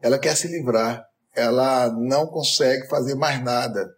Ela 0.00 0.18
quer 0.18 0.36
se 0.36 0.48
livrar, 0.48 1.04
ela 1.34 1.88
não 1.92 2.26
consegue 2.26 2.88
fazer 2.88 3.14
mais 3.14 3.42
nada 3.42 3.88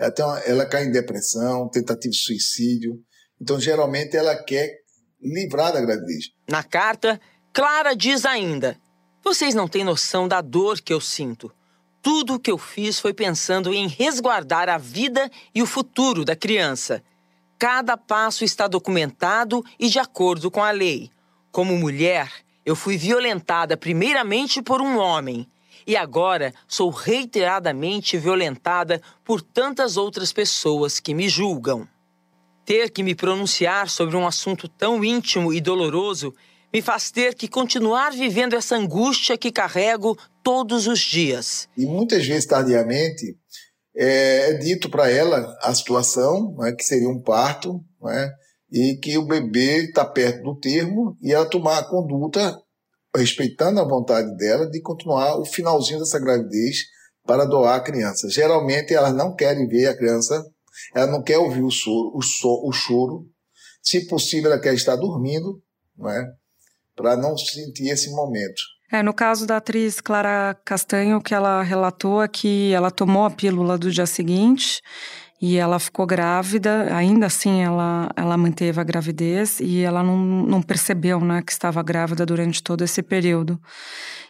ela, 0.00 0.14
uma, 0.18 0.38
ela 0.40 0.66
cai 0.66 0.84
em 0.84 0.90
depressão, 0.90 1.68
tentativa 1.68 2.10
de 2.10 2.16
suicídio. 2.16 2.98
Então, 3.40 3.60
geralmente, 3.60 4.16
ela 4.16 4.34
quer 4.34 4.78
livrar 5.20 5.72
da 5.72 5.80
gravidez. 5.80 6.30
Na 6.48 6.62
carta, 6.62 7.20
Clara 7.52 7.94
diz 7.94 8.24
ainda: 8.24 8.78
Vocês 9.22 9.54
não 9.54 9.68
têm 9.68 9.84
noção 9.84 10.26
da 10.26 10.40
dor 10.40 10.80
que 10.80 10.92
eu 10.92 11.00
sinto. 11.00 11.52
Tudo 12.02 12.34
o 12.34 12.40
que 12.40 12.50
eu 12.50 12.56
fiz 12.56 12.98
foi 12.98 13.12
pensando 13.12 13.74
em 13.74 13.86
resguardar 13.86 14.70
a 14.70 14.78
vida 14.78 15.30
e 15.54 15.62
o 15.62 15.66
futuro 15.66 16.24
da 16.24 16.34
criança. 16.34 17.02
Cada 17.58 17.94
passo 17.94 18.42
está 18.42 18.66
documentado 18.66 19.62
e 19.78 19.90
de 19.90 19.98
acordo 19.98 20.50
com 20.50 20.64
a 20.64 20.70
lei. 20.70 21.10
Como 21.52 21.76
mulher, 21.76 22.32
eu 22.64 22.74
fui 22.74 22.96
violentada 22.96 23.76
primeiramente 23.76 24.62
por 24.62 24.80
um 24.80 24.96
homem 24.96 25.46
e 25.90 25.96
agora 25.96 26.54
sou 26.68 26.88
reiteradamente 26.88 28.16
violentada 28.16 29.02
por 29.24 29.42
tantas 29.42 29.96
outras 29.96 30.32
pessoas 30.32 31.00
que 31.00 31.12
me 31.12 31.28
julgam. 31.28 31.84
Ter 32.64 32.90
que 32.90 33.02
me 33.02 33.12
pronunciar 33.12 33.90
sobre 33.90 34.14
um 34.16 34.24
assunto 34.24 34.68
tão 34.68 35.04
íntimo 35.04 35.52
e 35.52 35.60
doloroso 35.60 36.32
me 36.72 36.80
faz 36.80 37.10
ter 37.10 37.34
que 37.34 37.48
continuar 37.48 38.12
vivendo 38.12 38.54
essa 38.54 38.76
angústia 38.76 39.36
que 39.36 39.50
carrego 39.50 40.16
todos 40.44 40.86
os 40.86 41.00
dias. 41.00 41.68
E 41.76 41.84
muitas 41.86 42.24
vezes, 42.24 42.46
tardiamente, 42.46 43.36
é, 43.96 44.50
é 44.50 44.52
dito 44.58 44.88
para 44.88 45.10
ela 45.10 45.58
a 45.60 45.74
situação, 45.74 46.54
né, 46.56 46.70
que 46.70 46.84
seria 46.84 47.08
um 47.08 47.20
parto, 47.20 47.84
né, 48.00 48.30
e 48.70 48.94
que 49.02 49.18
o 49.18 49.26
bebê 49.26 49.86
está 49.86 50.04
perto 50.04 50.44
do 50.44 50.54
termo 50.54 51.18
e 51.20 51.32
ela 51.32 51.46
tomar 51.46 51.80
a 51.80 51.88
conduta 51.88 52.56
respeitando 53.14 53.80
a 53.80 53.88
vontade 53.88 54.36
dela 54.36 54.68
de 54.68 54.80
continuar 54.80 55.38
o 55.38 55.44
finalzinho 55.44 55.98
dessa 55.98 56.18
gravidez 56.18 56.76
para 57.26 57.44
doar 57.44 57.76
a 57.76 57.82
criança. 57.82 58.28
Geralmente 58.28 58.94
elas 58.94 59.14
não 59.14 59.34
querem 59.34 59.66
ver 59.68 59.86
a 59.86 59.96
criança, 59.96 60.44
ela 60.94 61.06
não 61.06 61.22
quer 61.22 61.38
ouvir 61.38 61.62
o, 61.62 61.70
soro, 61.70 62.16
o, 62.16 62.22
so, 62.22 62.66
o 62.66 62.72
choro. 62.72 63.26
Se 63.82 64.06
possível, 64.06 64.52
ela 64.52 64.60
quer 64.60 64.74
estar 64.74 64.96
dormindo, 64.96 65.62
não 65.96 66.10
é? 66.10 66.32
para 67.00 67.16
não 67.16 67.36
sentir 67.36 67.88
esse 67.88 68.10
momento. 68.10 68.60
É, 68.92 69.02
no 69.02 69.14
caso 69.14 69.46
da 69.46 69.56
atriz 69.56 70.00
Clara 70.00 70.54
Castanho, 70.64 71.20
que 71.20 71.32
ela 71.32 71.62
relatou 71.62 72.22
é 72.22 72.28
que 72.28 72.72
ela 72.72 72.90
tomou 72.90 73.24
a 73.24 73.30
pílula 73.30 73.78
do 73.78 73.90
dia 73.90 74.06
seguinte 74.06 74.82
e 75.40 75.56
ela 75.56 75.78
ficou 75.78 76.06
grávida, 76.06 76.94
ainda 76.94 77.26
assim 77.26 77.62
ela, 77.62 78.10
ela 78.14 78.36
manteve 78.36 78.78
a 78.78 78.84
gravidez 78.84 79.58
e 79.58 79.80
ela 79.80 80.02
não, 80.02 80.18
não 80.18 80.60
percebeu 80.60 81.18
né, 81.20 81.40
que 81.40 81.50
estava 81.50 81.82
grávida 81.82 82.26
durante 82.26 82.62
todo 82.62 82.84
esse 82.84 83.02
período. 83.02 83.58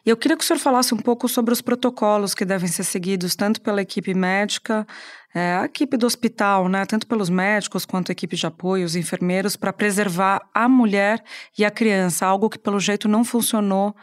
E 0.06 0.08
eu 0.08 0.16
queria 0.16 0.36
que 0.36 0.44
o 0.44 0.46
senhor 0.46 0.60
falasse 0.60 0.94
um 0.94 0.98
pouco 0.98 1.28
sobre 1.28 1.52
os 1.52 1.60
protocolos 1.60 2.32
que 2.32 2.44
devem 2.44 2.68
ser 2.68 2.84
seguidos 2.84 3.34
tanto 3.34 3.60
pela 3.60 3.82
equipe 3.82 4.14
médica, 4.14 4.86
é, 5.34 5.56
a 5.56 5.64
equipe 5.64 5.96
do 5.96 6.06
hospital, 6.06 6.68
né, 6.68 6.86
tanto 6.86 7.08
pelos 7.08 7.28
médicos 7.28 7.84
quanto 7.84 8.10
a 8.10 8.12
equipe 8.12 8.36
de 8.36 8.46
apoio, 8.46 8.86
os 8.86 8.94
enfermeiros, 8.94 9.56
para 9.56 9.72
preservar 9.72 10.40
a 10.54 10.68
mulher 10.68 11.22
e 11.58 11.64
a 11.64 11.70
criança, 11.72 12.24
algo 12.24 12.48
que 12.48 12.58
pelo 12.58 12.78
jeito 12.78 13.08
não 13.08 13.24
funcionou 13.24 13.94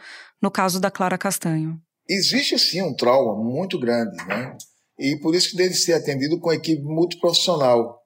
no 0.42 0.50
caso 0.50 0.78
da 0.78 0.90
Clara 0.90 1.16
Castanho. 1.16 1.80
Existe 2.08 2.58
sim 2.58 2.82
um 2.82 2.94
trauma 2.94 3.34
muito 3.42 3.78
grande, 3.78 4.16
né? 4.26 4.56
E 4.98 5.16
por 5.20 5.34
isso 5.34 5.50
que 5.50 5.56
deve 5.56 5.74
ser 5.74 5.92
atendido 5.92 6.40
com 6.40 6.52
equipe 6.52 6.82
multiprofissional. 6.82 7.98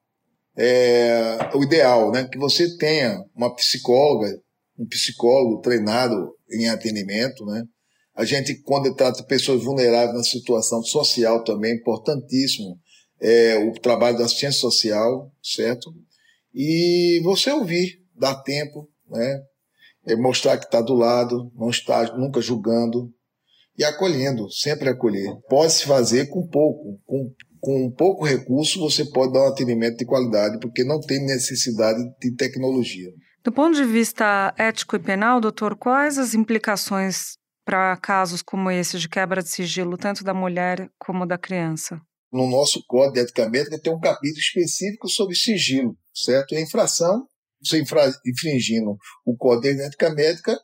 É, 0.56 1.38
o 1.54 1.62
ideal, 1.62 2.12
né, 2.12 2.28
que 2.30 2.38
você 2.38 2.76
tenha 2.76 3.18
uma 3.34 3.54
psicóloga, 3.54 4.28
um 4.78 4.86
psicólogo 4.86 5.62
treinado 5.62 6.14
em 6.50 6.68
atendimento, 6.68 7.44
né? 7.46 7.62
A 8.14 8.24
gente, 8.24 8.60
quando 8.62 8.94
trata 8.94 9.24
pessoas 9.24 9.64
vulneráveis 9.64 10.14
na 10.14 10.22
situação 10.22 10.82
social 10.82 11.42
também, 11.44 11.72
é 11.72 11.76
importantíssimo 11.76 12.78
é, 13.18 13.56
o 13.56 13.72
trabalho 13.72 14.18
da 14.18 14.26
assistência 14.26 14.60
social, 14.60 15.32
certo? 15.42 15.90
E 16.54 17.20
você 17.24 17.50
ouvir, 17.50 18.02
dar 18.14 18.42
tempo, 18.42 18.90
né? 19.08 19.40
É 20.04 20.16
mostrar 20.16 20.58
que 20.58 20.66
está 20.66 20.82
do 20.82 20.94
lado, 20.94 21.50
não 21.54 21.70
está 21.70 22.14
nunca 22.16 22.40
julgando, 22.40 23.10
e 23.76 23.84
acolhendo, 23.84 24.50
sempre 24.50 24.88
acolher. 24.88 25.30
Pode-se 25.48 25.84
fazer 25.84 26.26
com 26.28 26.46
pouco, 26.46 27.00
com, 27.04 27.34
com 27.60 27.90
pouco 27.90 28.24
recurso 28.24 28.80
você 28.80 29.04
pode 29.04 29.32
dar 29.32 29.44
um 29.44 29.48
atendimento 29.48 29.98
de 29.98 30.06
qualidade, 30.06 30.58
porque 30.60 30.84
não 30.84 31.00
tem 31.00 31.24
necessidade 31.24 31.98
de 32.20 32.34
tecnologia. 32.34 33.10
Do 33.44 33.50
ponto 33.50 33.76
de 33.76 33.84
vista 33.84 34.54
ético 34.56 34.96
e 34.96 34.98
penal, 34.98 35.40
doutor, 35.40 35.76
quais 35.76 36.18
as 36.18 36.34
implicações 36.34 37.36
para 37.64 37.96
casos 37.96 38.42
como 38.42 38.70
esse 38.70 38.98
de 38.98 39.08
quebra 39.08 39.42
de 39.42 39.48
sigilo, 39.48 39.96
tanto 39.96 40.22
da 40.22 40.34
mulher 40.34 40.88
como 40.98 41.26
da 41.26 41.38
criança? 41.38 42.00
no 42.32 42.48
nosso 42.48 42.82
Código 42.86 43.12
de 43.12 43.20
Ética 43.20 43.48
Médica 43.48 43.78
tem 43.78 43.92
um 43.92 44.00
capítulo 44.00 44.40
específico 44.40 45.08
sobre 45.08 45.36
sigilo, 45.36 45.94
certo? 46.14 46.54
E 46.54 46.56
a 46.56 46.60
infração, 46.62 47.26
você 47.62 47.80
infra, 47.80 48.10
infringindo 48.26 48.96
o 49.24 49.36
Código 49.36 49.76
de 49.76 49.82
Ética 49.82 50.10
Médica, 50.10 50.58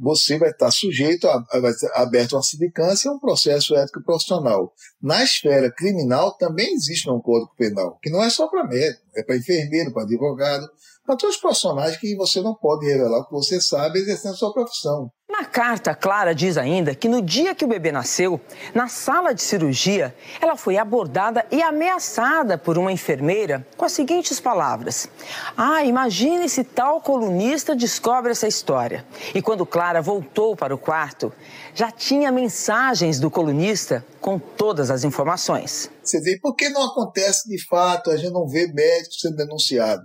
você 0.00 0.38
vai 0.38 0.50
estar 0.50 0.70
sujeito 0.70 1.28
a, 1.28 1.44
a 1.50 1.60
vai 1.60 1.72
ser 1.74 1.90
aberto 1.94 2.32
uma 2.32 2.42
sindicância 2.42 3.08
e 3.08 3.12
um 3.12 3.18
processo 3.18 3.76
ético 3.76 4.02
profissional. 4.02 4.72
Na 5.00 5.22
esfera 5.22 5.70
criminal 5.70 6.36
também 6.38 6.72
existe 6.72 7.10
um 7.10 7.20
código 7.20 7.54
penal, 7.54 7.98
que 8.02 8.08
não 8.08 8.22
é 8.22 8.30
só 8.30 8.48
para 8.48 8.66
médico, 8.66 9.02
é 9.14 9.22
para 9.22 9.36
enfermeiro, 9.36 9.92
para 9.92 10.04
advogado, 10.04 10.66
para 11.04 11.16
todos 11.16 11.36
os 11.36 11.42
personagens 11.42 11.98
que 11.98 12.14
você 12.16 12.40
não 12.40 12.54
pode 12.54 12.86
revelar 12.86 13.18
o 13.18 13.26
que 13.26 13.32
você 13.32 13.60
sabe 13.60 13.98
exercendo 13.98 14.36
sua 14.36 14.52
profissão. 14.52 15.10
Na 15.28 15.44
carta, 15.44 15.94
Clara 15.94 16.34
diz 16.34 16.58
ainda 16.58 16.94
que 16.94 17.08
no 17.08 17.22
dia 17.22 17.54
que 17.54 17.64
o 17.64 17.68
bebê 17.68 17.92
nasceu, 17.92 18.40
na 18.74 18.88
sala 18.88 19.32
de 19.32 19.40
cirurgia, 19.40 20.14
ela 20.40 20.56
foi 20.56 20.76
abordada 20.76 21.46
e 21.50 21.62
ameaçada 21.62 22.58
por 22.58 22.76
uma 22.76 22.92
enfermeira 22.92 23.64
com 23.76 23.84
as 23.84 23.92
seguintes 23.92 24.40
palavras: 24.40 25.08
Ah, 25.56 25.84
imagine 25.84 26.48
se 26.48 26.64
tal 26.64 27.00
colunista 27.00 27.76
descobre 27.76 28.32
essa 28.32 28.48
história. 28.48 29.06
E 29.32 29.40
quando 29.40 29.64
Clara 29.64 30.02
voltou 30.02 30.56
para 30.56 30.74
o 30.74 30.78
quarto, 30.78 31.32
já 31.74 31.90
tinha 31.92 32.32
mensagens 32.32 33.20
do 33.20 33.30
colunista 33.30 34.04
com 34.20 34.38
todas 34.38 34.90
as 34.90 35.04
informações. 35.04 35.90
Você 36.02 36.20
vê, 36.20 36.38
por 36.40 36.54
que 36.56 36.68
não 36.68 36.84
acontece 36.84 37.48
de 37.48 37.64
fato? 37.66 38.10
A 38.10 38.16
gente 38.16 38.32
não 38.32 38.48
vê 38.48 38.66
médico 38.66 39.14
sendo 39.14 39.36
denunciado 39.36 40.02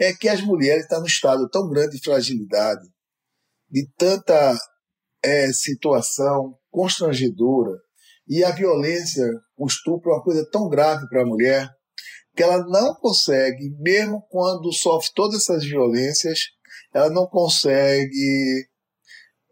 é 0.00 0.14
que 0.14 0.28
as 0.28 0.40
mulheres 0.40 0.84
estão 0.84 1.00
num 1.00 1.06
estado 1.06 1.46
tão 1.50 1.68
grande 1.68 1.98
de 1.98 2.02
fragilidade, 2.02 2.88
de 3.70 3.86
tanta 3.98 4.56
é, 5.22 5.52
situação 5.52 6.56
constrangedora, 6.70 7.78
e 8.26 8.42
a 8.42 8.50
violência, 8.50 9.28
o 9.58 9.66
estupro 9.66 10.10
é 10.10 10.14
uma 10.14 10.22
coisa 10.22 10.48
tão 10.50 10.68
grave 10.68 11.06
para 11.08 11.22
a 11.22 11.26
mulher, 11.26 11.68
que 12.34 12.42
ela 12.42 12.64
não 12.66 12.94
consegue, 12.94 13.70
mesmo 13.78 14.24
quando 14.30 14.72
sofre 14.72 15.10
todas 15.14 15.42
essas 15.42 15.64
violências, 15.64 16.38
ela 16.94 17.10
não 17.10 17.26
consegue, 17.26 18.68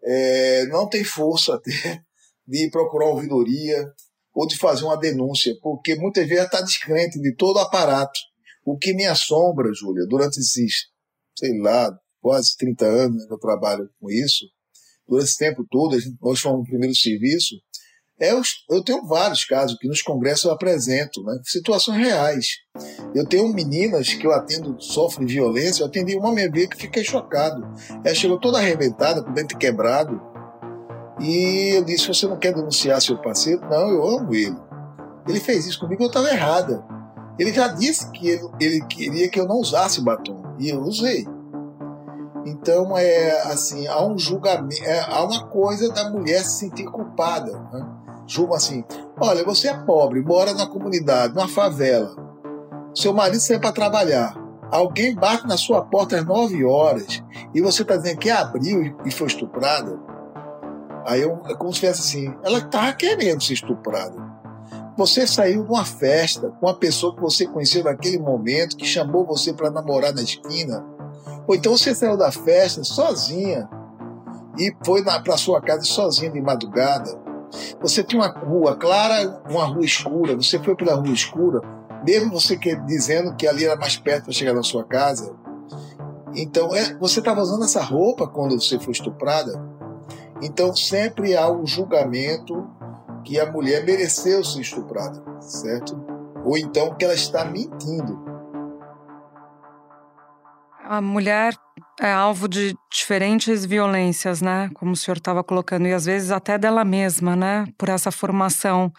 é, 0.03 0.65
não 0.67 0.89
tem 0.89 1.05
força 1.05 1.57
até 1.57 2.01
de 2.47 2.71
procurar 2.71 3.09
ouvidoria 3.09 3.85
ou 4.33 4.47
de 4.47 4.57
fazer 4.57 4.85
uma 4.85 4.97
denúncia, 4.97 5.55
porque 5.61 5.95
muitas 5.97 6.25
vezes 6.25 6.39
ela 6.39 6.47
está 6.47 6.61
descrente 6.63 7.21
de 7.21 7.35
todo 7.35 7.57
o 7.57 7.61
aparato 7.61 8.19
o 8.73 8.79
que 8.79 8.93
me 8.95 9.07
assombra, 9.07 9.73
Júlia, 9.73 10.07
durante 10.09 10.39
esses, 10.39 10.89
sei 11.39 11.59
lá, 11.61 11.91
quase 12.21 12.57
30 12.57 12.85
anos 12.85 13.27
que 13.27 13.33
eu 13.33 13.39
trabalho 13.39 13.89
com 14.01 14.11
isso, 14.11 14.45
durante 15.07 15.29
esse 15.29 15.39
tempo 15.39 15.65
todo, 15.71 15.97
nós 16.21 16.41
fomos 16.41 16.61
no 16.61 16.65
primeiro 16.65 16.95
serviço, 16.95 17.55
é, 18.21 18.33
eu 18.33 18.83
tenho 18.83 19.07
vários 19.07 19.45
casos 19.45 19.79
que 19.79 19.87
nos 19.87 20.03
congressos 20.03 20.45
eu 20.45 20.51
apresento, 20.51 21.23
né? 21.23 21.39
situações 21.45 21.99
reais. 21.99 22.47
Eu 23.15 23.25
tenho 23.25 23.53
meninas 23.55 24.13
que 24.13 24.27
eu 24.27 24.33
atendo, 24.33 24.77
sofrem 24.81 25.25
violência, 25.25 25.83
eu 25.83 25.87
atendi 25.87 26.17
uma 26.17 26.33
minha 26.33 26.51
vez 26.51 26.67
que 26.69 26.77
fiquei 26.77 27.05
chocado. 27.05 27.63
Ela 28.05 28.15
chegou 28.15 28.41
toda 28.41 28.59
arrebentada, 28.59 29.23
com 29.23 29.31
o 29.31 29.35
dente 29.35 29.57
quebrado, 29.57 30.21
e 31.21 31.77
eu 31.77 31.85
disse: 31.85 32.09
Você 32.09 32.27
não 32.27 32.37
quer 32.37 32.53
denunciar 32.53 33.01
seu 33.01 33.17
parceiro? 33.19 33.61
Não, 33.71 33.89
eu 33.89 34.05
amo 34.05 34.35
ele. 34.35 34.57
Ele 35.29 35.39
fez 35.39 35.67
isso 35.67 35.79
comigo, 35.79 36.03
eu 36.03 36.09
estava 36.09 36.29
errada. 36.29 36.98
Ele 37.39 37.53
já 37.53 37.69
disse 37.69 38.11
que 38.11 38.29
ele, 38.29 38.49
ele 38.61 38.85
queria 38.87 39.29
que 39.29 39.39
eu 39.39 39.47
não 39.47 39.57
usasse 39.57 40.03
batom 40.03 40.43
e 40.59 40.71
eu 40.71 40.81
usei. 40.81 41.27
Então 42.45 42.97
é 42.97 43.43
assim, 43.43 43.87
há 43.87 44.05
um 44.05 44.19
julgamento, 44.19 44.83
é, 44.83 45.01
há 45.01 45.23
uma 45.23 45.47
coisa 45.49 45.93
da 45.93 46.11
mulher 46.11 46.43
se 46.45 46.59
sentir 46.59 46.85
culpada. 46.85 47.53
Né? 47.73 47.87
Julga 48.27 48.57
assim: 48.57 48.85
olha, 49.21 49.45
você 49.45 49.69
é 49.69 49.75
pobre, 49.75 50.21
mora 50.23 50.55
na 50.55 50.67
comunidade, 50.67 51.35
numa 51.35 51.49
favela. 51.49 52.17
Seu 52.95 53.13
marido 53.13 53.41
sai 53.41 53.59
para 53.59 53.73
trabalhar. 53.73 54.35
Alguém 54.71 55.15
bate 55.15 55.47
na 55.47 55.57
sua 55.57 55.83
porta 55.83 56.19
às 56.19 56.27
9 56.27 56.65
horas 56.65 57.23
e 57.55 57.61
você 57.61 57.83
está 57.83 57.97
dizendo 57.97 58.19
que 58.19 58.31
abriu 58.31 58.95
e 59.05 59.11
foi 59.11 59.27
estuprada. 59.27 59.99
Aí 61.07 61.23
eu, 61.23 61.41
é 61.47 61.55
como 61.55 61.73
se 61.73 61.81
fosse 61.81 62.01
assim: 62.01 62.35
ela 62.43 62.59
estava 62.59 62.93
querendo 62.93 63.43
ser 63.43 63.55
estuprada. 63.55 64.38
Você 64.99 65.29
saiu 65.29 65.63
de 65.63 65.71
uma 65.71 65.85
festa 65.85 66.51
com 66.59 66.67
uma 66.67 66.75
pessoa 66.75 67.15
que 67.15 67.21
você 67.21 67.47
conheceu 67.47 67.85
naquele 67.85 68.19
momento, 68.19 68.77
que 68.77 68.85
chamou 68.85 69.25
você 69.25 69.53
para 69.53 69.71
namorar 69.71 70.13
na 70.13 70.23
esquina. 70.23 70.85
Ou 71.47 71.55
então 71.55 71.79
você 71.79 71.95
saiu 71.95 72.17
da 72.17 72.33
festa 72.33 72.83
sozinha 72.83 73.69
e 74.59 74.75
foi 74.85 75.05
para 75.05 75.37
sua 75.37 75.61
casa 75.61 75.85
sozinha 75.85 76.33
de 76.33 76.41
madrugada. 76.41 77.17
Você 77.81 78.03
tinha 78.03 78.21
uma 78.21 78.29
rua 78.41 78.75
clara, 78.75 79.41
uma 79.49 79.67
rua 79.67 79.85
escura. 79.85 80.35
Você 80.35 80.59
foi 80.59 80.75
pela 80.75 80.97
rua 80.97 81.13
escura, 81.13 81.61
mesmo 82.05 82.33
você 82.33 82.57
que, 82.57 82.75
dizendo 82.75 83.37
que 83.37 83.47
ali 83.47 83.67
era 83.67 83.77
mais 83.77 83.97
perto 83.97 84.25
para 84.25 84.33
chegar 84.33 84.53
na 84.53 84.65
sua 84.65 84.83
casa. 84.83 85.33
Então, 86.35 86.75
é, 86.75 86.95
você 86.95 87.21
estava 87.21 87.41
usando 87.41 87.65
essa 87.65 87.85
roupa 87.85 88.27
quando 88.27 88.61
você 88.61 88.81
foi 88.81 88.95
estuprada. 88.95 89.63
Então, 90.43 90.75
sempre 90.75 91.37
há 91.37 91.49
um 91.49 91.65
julgamento 91.65 92.67
que 93.29 93.39
a 93.39 93.53
mulher 93.53 93.85
mereceu 93.85 94.43
ser 94.43 94.63
estuprada, 94.63 95.23
certo? 95.43 96.03
Ou 96.47 96.57
então 96.57 96.95
que 96.95 97.05
ela 97.05 97.13
está 97.13 97.45
mentindo. 97.45 98.19
A 100.83 101.03
mulher 101.03 101.55
é 102.01 102.11
alvo 102.11 102.49
de 102.49 102.75
diferentes 102.91 103.67
violências, 103.67 104.41
né? 104.41 104.71
Como 104.73 104.93
o 104.93 104.97
senhor 104.97 105.19
estava 105.19 105.45
colocando, 105.45 105.87
e 105.87 105.93
às 105.93 106.07
vezes 106.07 106.31
até 106.31 106.57
dela 106.57 106.87
mesma, 106.87 107.37
né? 107.37 107.67
Por 107.77 107.91
essa 107.91 108.11
formação 108.11 108.91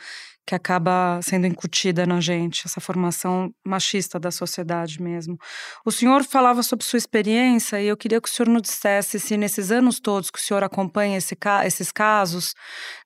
que 0.50 0.56
acaba 0.56 1.20
sendo 1.22 1.46
incutida 1.46 2.08
na 2.08 2.20
gente, 2.20 2.64
essa 2.66 2.82
formação 2.82 3.54
machista 3.64 4.20
da 4.20 4.32
sociedade 4.32 5.00
mesmo. 5.00 5.38
O 5.86 5.92
senhor 5.92 6.24
falava 6.24 6.64
sobre 6.64 6.84
sua 6.84 6.98
experiência 6.98 7.80
e 7.80 7.86
eu 7.86 7.96
queria 7.96 8.20
que 8.20 8.28
o 8.28 8.32
senhor 8.32 8.50
nos 8.50 8.64
dissesse 8.64 9.20
se 9.20 9.38
nesses 9.38 9.70
anos 9.70 10.00
todos 10.00 10.32
que 10.32 10.40
o 10.40 10.42
senhor 10.42 10.64
acompanha 10.64 11.20
esse, 11.20 11.38
esses 11.64 11.92
casos 11.92 12.56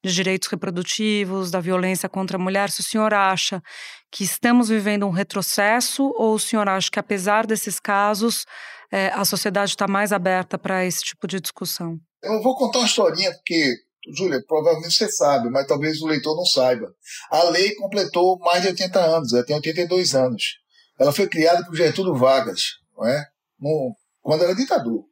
de 0.01 0.13
direitos 0.13 0.47
reprodutivos, 0.47 1.51
da 1.51 1.59
violência 1.59 2.07
contra 2.07 2.37
a 2.37 2.39
mulher, 2.39 2.69
se 2.69 2.79
o 2.79 2.83
senhor 2.83 3.13
acha 3.13 3.61
que 4.09 4.23
estamos 4.23 4.69
vivendo 4.69 5.05
um 5.05 5.11
retrocesso 5.11 6.13
ou 6.15 6.35
o 6.35 6.39
senhor 6.39 6.69
acha 6.69 6.89
que 6.89 6.99
apesar 6.99 7.45
desses 7.45 7.77
casos 7.77 8.45
é, 8.89 9.07
a 9.07 9.25
sociedade 9.25 9.71
está 9.71 9.85
mais 9.85 10.13
aberta 10.13 10.57
para 10.57 10.85
esse 10.85 11.03
tipo 11.03 11.27
de 11.27 11.41
discussão? 11.41 11.99
Eu 12.23 12.41
vou 12.41 12.55
contar 12.55 12.79
uma 12.79 12.87
historinha 12.87 13.33
porque 13.33 13.75
Júlia, 14.11 14.43
provavelmente 14.47 14.93
você 14.93 15.09
sabe, 15.09 15.49
mas 15.49 15.67
talvez 15.67 16.01
o 16.01 16.07
leitor 16.07 16.35
não 16.35 16.45
saiba. 16.45 16.93
A 17.29 17.43
lei 17.43 17.73
completou 17.75 18.37
mais 18.39 18.61
de 18.61 18.69
80 18.69 18.99
anos, 18.99 19.33
ela 19.33 19.45
tem 19.45 19.55
82 19.55 20.15
anos. 20.15 20.57
Ela 20.99 21.11
foi 21.11 21.27
criada 21.27 21.65
por 21.65 21.75
Getúlio 21.75 22.15
Vargas, 22.15 22.61
não 22.97 23.07
é? 23.07 23.25
No, 23.59 23.95
quando 24.21 24.43
era 24.43 24.55
ditador. 24.55 25.05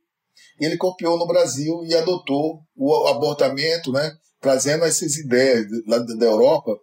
Ele 0.60 0.78
copiou 0.78 1.18
no 1.18 1.26
Brasil 1.26 1.84
e 1.86 1.96
adotou 1.96 2.62
o 2.76 3.08
abortamento, 3.08 3.92
né? 3.92 4.12
trazendo 4.42 4.84
essas 4.84 5.16
ideias 5.18 5.68
lá 5.88 6.00
da 6.00 6.26
Europa, 6.26 6.76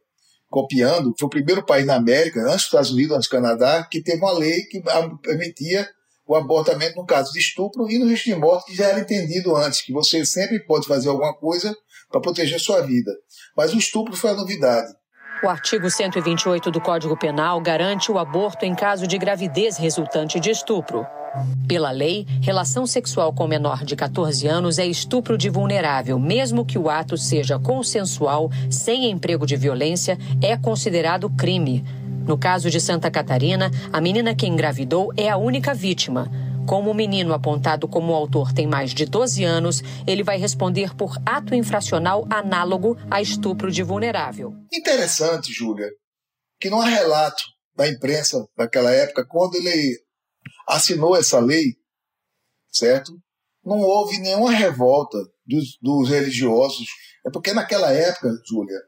copiando. 0.49 1.12
Foi 1.18 1.27
o 1.27 1.31
primeiro 1.31 1.66
país 1.66 1.85
na 1.85 1.97
América, 1.97 2.40
antes 2.40 2.55
dos 2.55 2.64
Estados 2.64 2.90
Unidos, 2.92 3.16
antes 3.16 3.29
do 3.29 3.33
Canadá, 3.33 3.87
que 3.90 4.03
teve 4.03 4.18
uma 4.18 4.33
lei 4.33 4.62
que 4.62 4.81
permitia 5.21 5.88
o 6.27 6.37
abortamento 6.37 6.97
no 6.97 7.07
caso 7.07 7.33
de 7.33 7.38
estupro 7.38 7.90
e 7.90 7.99
no 7.99 8.07
risco 8.07 8.29
de 8.29 8.37
morte, 8.37 8.66
que 8.66 8.77
já 8.77 8.87
era 8.88 9.01
entendido 9.01 9.57
antes, 9.57 9.83
que 9.83 9.92
você 9.92 10.25
sempre 10.25 10.61
pode 10.64 10.87
fazer 10.87 11.09
alguma 11.09 11.35
coisa 11.35 11.75
para 12.11 12.21
proteger 12.21 12.59
sua 12.61 12.83
vida. 12.83 13.12
Mas 13.57 13.73
o 13.73 13.79
estupro 13.79 14.16
foi 14.16 14.31
a 14.31 14.35
novidade. 14.35 14.88
O 15.42 15.49
artigo 15.49 15.88
128 15.88 16.71
do 16.71 16.81
Código 16.81 17.16
Penal 17.16 17.61
garante 17.61 18.11
o 18.11 18.18
aborto 18.18 18.64
em 18.64 18.75
caso 18.75 19.07
de 19.07 19.16
gravidez 19.16 19.77
resultante 19.77 20.40
de 20.40 20.51
estupro. 20.51 21.07
Pela 21.68 21.90
lei, 21.90 22.27
relação 22.42 22.87
sexual 22.87 23.33
com 23.33 23.47
menor 23.47 23.85
de 23.85 23.94
14 23.94 24.49
anos 24.49 24.79
é 24.79 24.87
estupro 24.87 25.38
de 25.38 25.49
vulnerável, 25.49 26.18
mesmo 26.18 26.64
que 26.64 26.79
o 26.79 26.90
ato 26.90 27.16
seja 27.16 27.59
consensual, 27.59 28.51
sem 28.71 29.11
emprego 29.11 29.47
de 29.47 29.55
violência, 29.55 30.18
é 30.42 30.57
considerado 30.57 31.31
crime. 31.31 31.85
No 32.27 32.37
caso 32.37 32.68
de 32.68 32.81
Santa 32.81 33.11
Catarina, 33.11 33.71
a 33.92 34.01
menina 34.01 34.35
que 34.35 34.47
engravidou 34.47 35.12
é 35.16 35.29
a 35.29 35.37
única 35.37 35.73
vítima. 35.73 36.31
Como 36.68 36.90
o 36.90 36.94
menino 36.94 37.33
apontado 37.33 37.88
como 37.88 38.12
autor 38.12 38.52
tem 38.52 38.66
mais 38.66 38.92
de 38.92 39.07
12 39.07 39.42
anos, 39.42 39.83
ele 40.07 40.22
vai 40.22 40.37
responder 40.37 40.94
por 40.94 41.16
ato 41.24 41.54
infracional 41.54 42.26
análogo 42.28 42.94
a 43.11 43.22
estupro 43.22 43.72
de 43.72 43.83
vulnerável. 43.83 44.52
Interessante, 44.70 45.50
Júlia, 45.50 45.88
que 46.61 46.68
não 46.68 46.83
há 46.83 46.85
relato 46.85 47.42
da 47.74 47.88
imprensa 47.88 48.46
daquela 48.54 48.92
época, 48.92 49.24
quando 49.26 49.54
ele 49.54 49.98
assinou 50.68 51.16
essa 51.16 51.40
lei, 51.40 51.74
certo? 52.70 53.12
Não 53.64 53.81
houve 53.81 54.18
nenhuma 54.18 54.50
revolta 54.50 55.16
dos, 55.46 55.78
dos 55.81 56.11
religiosos. 56.11 56.87
É 57.26 57.31
porque 57.31 57.54
naquela 57.54 57.90
época, 57.90 58.31
Júlia, 58.46 58.78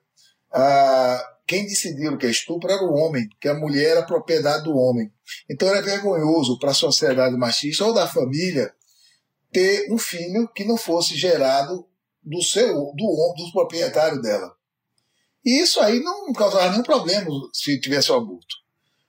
a, 0.53 1.25
quem 1.47 1.65
decidiu 1.65 2.19
que 2.19 2.27
é 2.27 2.31
estupro 2.31 2.71
era 2.71 2.85
o 2.85 2.93
homem, 2.93 3.27
que 3.41 3.49
a 3.49 3.55
mulher 3.55 3.93
era 3.93 4.07
propriedade 4.07 4.65
do 4.65 4.77
homem. 4.77 5.11
Então 5.49 5.69
era 5.69 5.83
vergonhoso 5.83 6.59
para 6.59 6.71
a 6.71 6.75
sociedade 6.75 7.37
machista 7.37 7.85
ou 7.85 7.95
da 7.95 8.07
família 8.07 8.73
ter 9.53 9.91
um 9.93 9.99
filho 9.99 10.49
que 10.55 10.65
não 10.65 10.77
fosse 10.77 11.17
gerado 11.17 11.87
do 12.23 12.43
seu 12.43 12.75
do, 12.95 13.35
do 13.37 13.53
proprietário 13.53 14.21
dela. 14.21 14.53
E 15.45 15.63
isso 15.63 15.81
aí 15.81 16.01
não 16.01 16.33
causava 16.33 16.71
nenhum 16.71 16.83
problema 16.83 17.31
se 17.53 17.81
tivesse 17.81 18.13
o 18.13 18.15
aborto. 18.15 18.57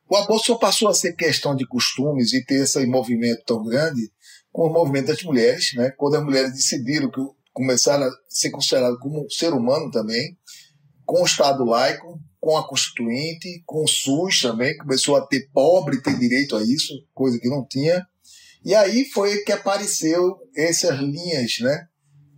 O 0.09 0.15
aborto 0.15 0.45
só 0.45 0.55
passou 0.55 0.89
a 0.89 0.93
ser 0.93 1.13
questão 1.13 1.55
de 1.55 1.65
costumes 1.65 2.33
e 2.33 2.43
ter 2.43 2.63
esse 2.63 2.85
movimento 2.85 3.43
tão 3.45 3.63
grande 3.63 4.11
com 4.51 4.67
o 4.67 4.73
movimento 4.73 5.07
das 5.07 5.23
mulheres, 5.23 5.73
né? 5.75 5.91
quando 5.91 6.15
as 6.15 6.23
mulheres 6.23 6.51
decidiram 6.51 7.09
que 7.09 7.21
começaram 7.53 8.05
a 8.05 8.11
ser 8.27 8.49
consideradas 8.49 8.99
como 8.99 9.29
ser 9.29 9.53
humano 9.53 9.89
também, 9.91 10.37
com 11.05 11.21
o 11.21 11.25
Estado 11.25 11.63
laico, 11.63 12.19
com 12.41 12.57
a 12.57 12.67
Constituinte, 12.67 13.61
com 13.67 13.83
o 13.83 13.87
SUS 13.87 14.41
também, 14.41 14.75
começou 14.75 15.15
a 15.15 15.25
ter 15.27 15.47
pobre 15.53 16.01
ter 16.01 16.17
direito 16.17 16.57
a 16.57 16.63
isso, 16.63 16.91
coisa 17.13 17.39
que 17.39 17.47
não 17.47 17.63
tinha. 17.65 18.03
E 18.65 18.73
aí 18.73 19.05
foi 19.05 19.43
que 19.43 19.51
apareceu 19.51 20.37
essas 20.55 20.99
linhas 20.99 21.59
né, 21.61 21.87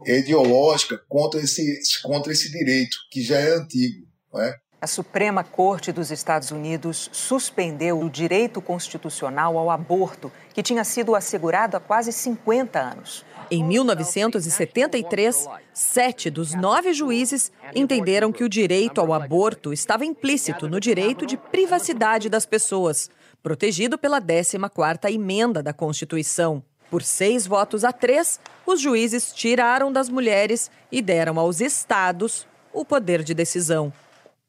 ideológicas 0.06 1.00
contra 1.08 1.40
esse, 1.40 1.82
contra 2.04 2.34
esse 2.34 2.52
direito, 2.52 2.98
que 3.10 3.24
já 3.24 3.40
é 3.40 3.56
antigo. 3.56 4.06
Não 4.32 4.42
é? 4.42 4.56
A 4.84 4.88
Suprema 4.88 5.46
Corte 5.46 5.94
dos 5.94 6.12
Estados 6.12 6.52
Unidos 6.52 7.10
suspendeu 7.14 8.02
o 8.02 8.10
direito 8.10 8.62
constitucional 8.62 9.58
ao 9.58 9.72
aborto, 9.72 10.30
que 10.54 10.62
tinha 10.62 10.84
sido 10.84 11.16
assegurado 11.16 11.78
há 11.78 11.80
quase 11.80 12.12
50 12.12 12.82
anos. 12.82 13.26
Em 13.50 13.64
1973, 13.64 15.48
sete 15.74 16.30
dos 16.30 16.54
nove 16.54 16.92
juízes 16.92 17.50
entenderam 17.74 18.30
que 18.30 18.44
o 18.44 18.50
direito 18.50 19.00
ao 19.00 19.14
aborto 19.14 19.72
estava 19.72 20.06
implícito 20.06 20.68
no 20.68 20.82
direito 20.82 21.26
de 21.26 21.38
privacidade 21.38 22.28
das 22.28 22.46
pessoas, 22.46 23.10
protegido 23.42 23.98
pela 23.98 24.20
14ª 24.20 25.10
emenda 25.10 25.64
da 25.64 25.72
Constituição. 25.72 26.62
Por 26.92 27.04
seis 27.04 27.48
votos 27.48 27.86
a 27.86 27.94
três, 27.94 28.38
os 28.66 28.82
juízes 28.82 29.32
tiraram 29.32 29.94
das 29.94 30.10
mulheres 30.10 30.70
e 30.92 31.02
deram 31.02 31.40
aos 31.40 31.62
estados 31.62 32.46
o 32.74 32.84
poder 32.84 33.24
de 33.24 33.34
decisão. 33.34 33.94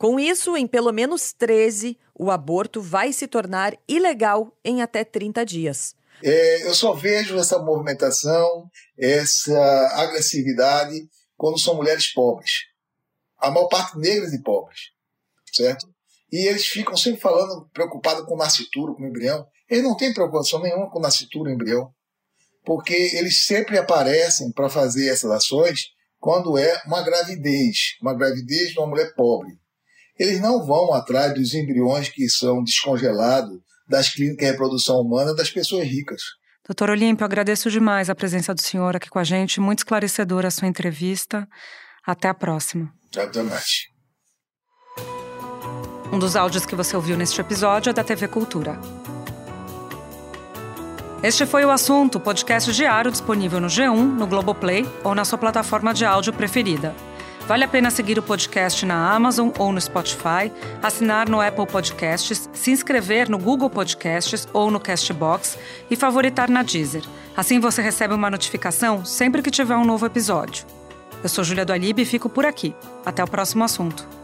Com 0.05 0.21
isso, 0.21 0.55
em 0.55 0.67
pelo 0.67 0.93
menos 0.93 1.33
13, 1.33 1.99
o 2.15 2.31
aborto 2.31 2.83
vai 2.83 3.11
se 3.11 3.27
tornar 3.27 3.75
ilegal 3.89 4.55
em 4.63 4.83
até 4.83 5.03
30 5.03 5.47
dias. 5.47 5.97
É, 6.23 6.67
eu 6.67 6.75
só 6.75 6.93
vejo 6.93 7.39
essa 7.39 7.59
movimentação, 7.59 8.69
essa 8.99 9.89
agressividade, 9.95 11.09
quando 11.39 11.59
são 11.59 11.75
mulheres 11.75 12.13
pobres. 12.13 12.51
A 13.39 13.51
maior 13.51 13.67
parte 13.69 13.97
negras 13.97 14.35
e 14.35 14.43
pobres, 14.43 14.91
certo? 15.51 15.89
E 16.31 16.49
eles 16.49 16.67
ficam 16.67 16.99
sempre 16.99 17.23
falando, 17.23 17.67
preocupados 17.73 18.27
com 18.27 18.37
nascituro, 18.37 18.95
com 18.95 19.07
embrião. 19.07 19.47
Eles 19.71 19.85
não 19.85 19.97
têm 19.97 20.13
preocupação 20.13 20.61
nenhuma 20.61 20.91
com 20.91 21.01
nascituro 21.01 21.49
e 21.49 21.55
embrião, 21.55 21.91
porque 22.63 22.93
eles 23.15 23.47
sempre 23.47 23.79
aparecem 23.79 24.53
para 24.53 24.69
fazer 24.69 25.09
essas 25.09 25.31
ações 25.31 25.87
quando 26.21 26.59
é 26.59 26.83
uma 26.85 27.01
gravidez, 27.01 27.97
uma 28.03 28.13
gravidez 28.13 28.69
de 28.69 28.79
uma 28.79 28.89
mulher 28.89 29.15
pobre 29.15 29.64
eles 30.19 30.41
não 30.41 30.65
vão 30.65 30.93
atrás 30.93 31.35
dos 31.35 31.55
embriões 31.55 32.09
que 32.09 32.29
são 32.29 32.63
descongelados 32.63 33.59
das 33.89 34.09
clínicas 34.11 34.47
de 34.47 34.53
reprodução 34.53 35.01
humana 35.01 35.35
das 35.35 35.51
pessoas 35.51 35.87
ricas. 35.87 36.23
Doutor 36.67 36.91
Olímpio, 36.91 37.25
agradeço 37.25 37.71
demais 37.71 38.09
a 38.09 38.15
presença 38.15 38.55
do 38.55 38.61
senhor 38.61 38.97
aqui 38.97 39.11
com 39.11 39.19
a 39.19 39.25
gente. 39.25 39.61
Muito 39.61 39.81
esclarecedora 39.81 40.49
a 40.49 40.51
sua 40.51 40.67
entrevista. 40.67 41.47
Até 42.07 42.29
a 42.29 42.35
próxima. 42.35 42.91
Até 43.17 43.43
mais. 43.43 43.87
Um 46.13 46.19
dos 46.19 46.37
áudios 46.37 46.65
que 46.65 46.75
você 46.75 46.97
ouviu 46.97 47.17
neste 47.17 47.41
episódio 47.41 47.91
é 47.91 47.93
da 47.93 48.05
TV 48.05 48.29
Cultura. 48.29 48.79
Este 51.23 51.47
foi 51.47 51.65
o 51.65 51.71
assunto, 51.71 52.21
podcast 52.21 52.71
diário 52.73 53.11
disponível 53.11 53.61
no 53.61 53.67
G1, 53.67 53.97
no 53.97 54.27
Globoplay 54.27 54.87
ou 55.03 55.15
na 55.15 55.25
sua 55.25 55.39
plataforma 55.39 55.93
de 55.93 56.05
áudio 56.05 56.33
preferida. 56.33 56.95
Vale 57.47 57.65
a 57.65 57.69
pena 57.69 57.91
seguir 57.91 58.19
o 58.19 58.23
podcast 58.23 58.87
na 58.87 59.13
Amazon 59.13 59.51
ou 59.59 59.71
no 59.71 59.79
Spotify, 59.79 60.51
assinar 60.83 61.29
no 61.29 61.43
Apple 61.43 61.67
Podcasts, 61.67 62.49
se 62.55 62.71
inscrever 62.71 63.29
no 63.29 63.37
Google 63.37 63.69
Podcasts 63.69 64.49
ou 64.51 64.71
no 64.71 64.81
Castbox 64.81 65.59
e 65.91 65.95
favoritar 65.95 66.49
na 66.49 66.63
Deezer. 66.63 67.05
Assim 67.37 67.61
você 67.61 67.83
recebe 67.83 68.15
uma 68.15 68.31
notificação 68.31 69.05
sempre 69.05 69.43
que 69.43 69.51
tiver 69.51 69.77
um 69.77 69.85
novo 69.85 70.07
episódio. 70.07 70.65
Eu 71.23 71.29
sou 71.29 71.45
Julia 71.45 71.67
do 71.67 71.73
Alibe 71.73 72.03
e 72.03 72.07
fico 72.07 72.31
por 72.31 72.47
aqui. 72.47 72.75
Até 73.05 73.23
o 73.23 73.29
próximo 73.29 73.63
assunto. 73.63 74.24